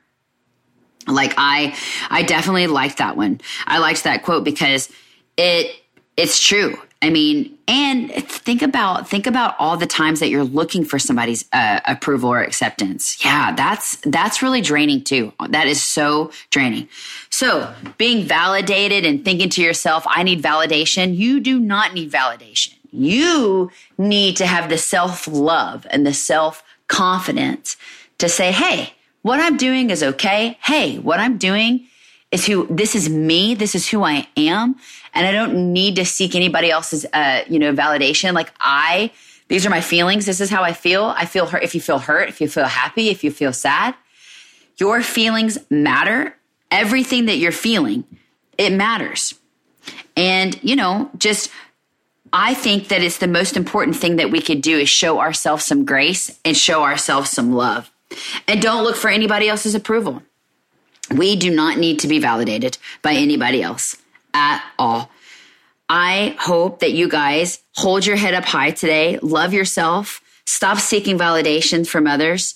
Like 1.07 1.35
I, 1.37 1.77
I 2.09 2.23
definitely 2.23 2.66
liked 2.66 2.99
that 2.99 3.16
one. 3.16 3.40
I 3.66 3.79
liked 3.79 4.05
that 4.05 4.23
quote 4.23 4.45
because 4.45 4.90
it, 5.37 5.75
it's 6.16 6.40
true. 6.40 6.79
I 7.03 7.09
mean, 7.09 7.57
and 7.67 8.13
think 8.13 8.61
about 8.61 9.09
think 9.09 9.27
about 9.27 9.55
all 9.59 9.79
the 9.79 9.87
times 9.87 10.21
that 10.21 10.29
you're 10.29 10.45
looking 10.45 10.85
for 10.85 10.99
somebody's 10.99 11.47
uh, 11.51 11.81
approval 11.87 12.31
or 12.31 12.43
acceptance. 12.43 13.25
Yeah, 13.25 13.55
that's 13.55 13.97
that's 14.05 14.43
really 14.43 14.61
draining 14.61 15.05
too. 15.05 15.33
That 15.49 15.67
is 15.67 15.83
so 15.83 16.31
draining. 16.51 16.89
So, 17.31 17.73
being 17.97 18.25
validated 18.27 19.07
and 19.07 19.25
thinking 19.25 19.49
to 19.51 19.63
yourself, 19.63 20.05
I 20.09 20.23
need 20.25 20.43
validation. 20.43 21.17
You 21.17 21.41
do 21.41 21.59
not 21.59 21.95
need 21.95 22.13
validation. 22.13 22.75
You 22.93 23.71
need 23.97 24.37
to 24.37 24.47
have 24.47 24.69
the 24.69 24.79
self-love 24.79 25.87
and 25.91 26.07
the 26.07 26.13
self-confidence 26.13 27.79
to 28.19 28.29
say, 28.29 28.53
"Hey, 28.53 28.93
what 29.23 29.41
I'm 29.41 29.57
doing 29.57 29.89
is 29.89 30.03
okay. 30.03 30.59
Hey, 30.63 30.99
what 30.99 31.19
I'm 31.19 31.39
doing 31.39 31.87
is 32.31 32.47
who 32.47 32.66
this 32.69 32.95
is 32.95 33.09
me. 33.09 33.55
This 33.55 33.75
is 33.75 33.88
who 33.88 34.03
I 34.05 34.29
am. 34.37 34.77
And 35.14 35.27
I 35.27 35.33
don't 35.33 35.73
need 35.73 35.97
to 35.97 36.05
seek 36.05 36.35
anybody 36.35 36.71
else's, 36.71 37.05
uh, 37.12 37.43
you 37.49 37.59
know, 37.59 37.73
validation. 37.73 38.33
Like 38.35 38.53
I, 38.61 39.11
these 39.49 39.66
are 39.66 39.71
my 39.71 39.81
feelings. 39.81 40.27
This 40.27 40.40
is 40.40 40.51
how 40.51 40.62
I 40.62 40.73
feel. 40.73 41.05
I 41.16 41.25
feel 41.25 41.47
hurt. 41.47 41.64
If 41.64 41.75
you 41.75 41.81
feel 41.81 41.99
hurt, 41.99 42.29
if 42.29 42.40
you 42.40 42.49
feel 42.49 42.66
happy, 42.66 43.09
if 43.09 43.25
you 43.25 43.31
feel 43.31 43.53
sad, 43.53 43.95
your 44.77 45.03
feelings 45.03 45.59
matter. 45.71 46.37
Everything 46.71 47.27
that 47.27 47.38
you're 47.38 47.51
feeling, 47.51 48.05
it 48.57 48.73
matters. 48.73 49.35
And, 50.16 50.57
you 50.62 50.77
know, 50.77 51.11
just, 51.19 51.51
I 52.33 52.55
think 52.55 52.88
that 52.88 53.03
it's 53.03 53.19
the 53.19 53.27
most 53.27 53.57
important 53.57 53.97
thing 53.97 54.16
that 54.16 54.31
we 54.31 54.40
could 54.40 54.62
do 54.62 54.79
is 54.79 54.88
show 54.88 55.19
ourselves 55.19 55.64
some 55.64 55.85
grace 55.85 56.38
and 56.45 56.57
show 56.57 56.85
ourselves 56.85 57.31
some 57.31 57.53
love. 57.53 57.90
And 58.47 58.62
don't 58.62 58.85
look 58.85 58.95
for 58.95 59.11
anybody 59.11 59.49
else's 59.49 59.75
approval. 59.75 60.23
We 61.11 61.37
do 61.37 61.51
not 61.51 61.79
need 61.79 61.99
to 62.01 62.09
be 62.09 62.19
validated 62.19 62.79
by 63.03 63.13
anybody 63.15 63.63
else 63.63 63.97
at 64.33 64.65
all. 64.79 65.11
I 65.89 66.37
hope 66.39 66.81
that 66.81 66.93
you 66.93 67.09
guys 67.09 67.61
hold 67.75 68.07
your 68.07 68.17
head 68.17 68.35
up 68.35 68.45
high 68.45 68.71
today, 68.71 69.19
love 69.23 69.53
yourself, 69.53 70.21
stop 70.45 70.79
seeking 70.79 71.19
validation 71.19 71.87
from 71.87 72.07
others, 72.07 72.55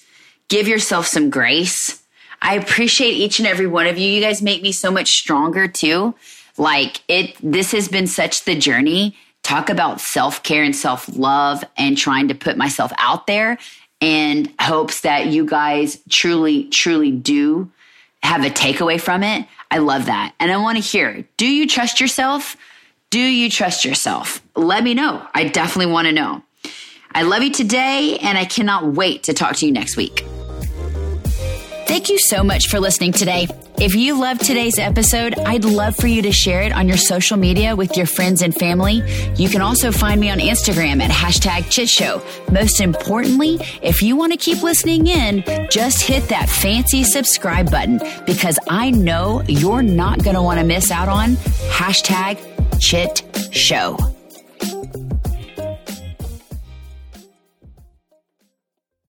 give 0.48 0.68
yourself 0.68 1.06
some 1.06 1.30
grace. 1.30 2.00
I 2.40 2.54
appreciate 2.54 3.14
each 3.14 3.40
and 3.40 3.48
every 3.48 3.66
one 3.66 3.86
of 3.86 3.98
you. 3.98 4.08
You 4.08 4.20
guys 4.20 4.40
make 4.40 4.62
me 4.62 4.70
so 4.70 4.90
much 4.90 5.08
stronger 5.08 5.66
too. 5.66 6.14
Like 6.56 7.00
it, 7.08 7.36
this 7.42 7.72
has 7.72 7.88
been 7.88 8.06
such 8.06 8.44
the 8.44 8.54
journey. 8.54 9.16
Talk 9.42 9.68
about 9.68 10.00
self 10.00 10.42
care 10.42 10.62
and 10.62 10.76
self 10.76 11.08
love 11.16 11.64
and 11.76 11.98
trying 11.98 12.28
to 12.28 12.34
put 12.34 12.56
myself 12.56 12.92
out 12.98 13.26
there 13.26 13.58
and 14.00 14.52
hopes 14.60 15.00
that 15.00 15.26
you 15.28 15.44
guys 15.44 15.98
truly, 16.08 16.64
truly 16.64 17.10
do 17.10 17.72
have 18.24 18.44
a 18.44 18.50
takeaway 18.50 19.00
from 19.00 19.22
it. 19.22 19.46
I 19.70 19.78
love 19.78 20.06
that. 20.06 20.34
And 20.40 20.50
I 20.50 20.56
want 20.56 20.76
to 20.76 20.82
hear 20.82 21.24
do 21.36 21.46
you 21.46 21.68
trust 21.68 22.00
yourself? 22.00 22.56
Do 23.10 23.20
you 23.20 23.48
trust 23.48 23.84
yourself? 23.84 24.42
Let 24.56 24.82
me 24.82 24.94
know. 24.94 25.24
I 25.34 25.44
definitely 25.44 25.92
want 25.92 26.06
to 26.06 26.12
know. 26.12 26.42
I 27.14 27.22
love 27.22 27.44
you 27.44 27.52
today, 27.52 28.18
and 28.20 28.36
I 28.36 28.44
cannot 28.44 28.94
wait 28.94 29.24
to 29.24 29.34
talk 29.34 29.54
to 29.56 29.66
you 29.66 29.72
next 29.72 29.96
week. 29.96 30.24
Thank 31.94 32.08
you 32.08 32.18
so 32.18 32.42
much 32.42 32.66
for 32.66 32.80
listening 32.80 33.12
today. 33.12 33.46
If 33.78 33.94
you 33.94 34.18
loved 34.20 34.40
today's 34.40 34.80
episode, 34.80 35.38
I'd 35.38 35.64
love 35.64 35.94
for 35.94 36.08
you 36.08 36.22
to 36.22 36.32
share 36.32 36.62
it 36.62 36.72
on 36.72 36.88
your 36.88 36.96
social 36.96 37.36
media 37.36 37.76
with 37.76 37.96
your 37.96 38.06
friends 38.06 38.42
and 38.42 38.52
family. 38.52 39.00
You 39.36 39.48
can 39.48 39.60
also 39.60 39.92
find 39.92 40.20
me 40.20 40.28
on 40.28 40.40
Instagram 40.40 41.00
at 41.00 41.12
hashtag 41.12 41.70
Chit 41.70 41.88
Show. 41.88 42.20
Most 42.50 42.80
importantly, 42.80 43.60
if 43.80 44.02
you 44.02 44.16
want 44.16 44.32
to 44.32 44.36
keep 44.36 44.64
listening 44.64 45.06
in, 45.06 45.44
just 45.70 46.02
hit 46.02 46.28
that 46.30 46.48
fancy 46.48 47.04
subscribe 47.04 47.70
button 47.70 48.00
because 48.26 48.58
I 48.68 48.90
know 48.90 49.44
you're 49.46 49.82
not 49.84 50.24
going 50.24 50.34
to 50.34 50.42
want 50.42 50.58
to 50.58 50.66
miss 50.66 50.90
out 50.90 51.08
on 51.08 51.34
hashtag 51.70 52.40
Chit 52.80 53.22
Show. 53.52 54.13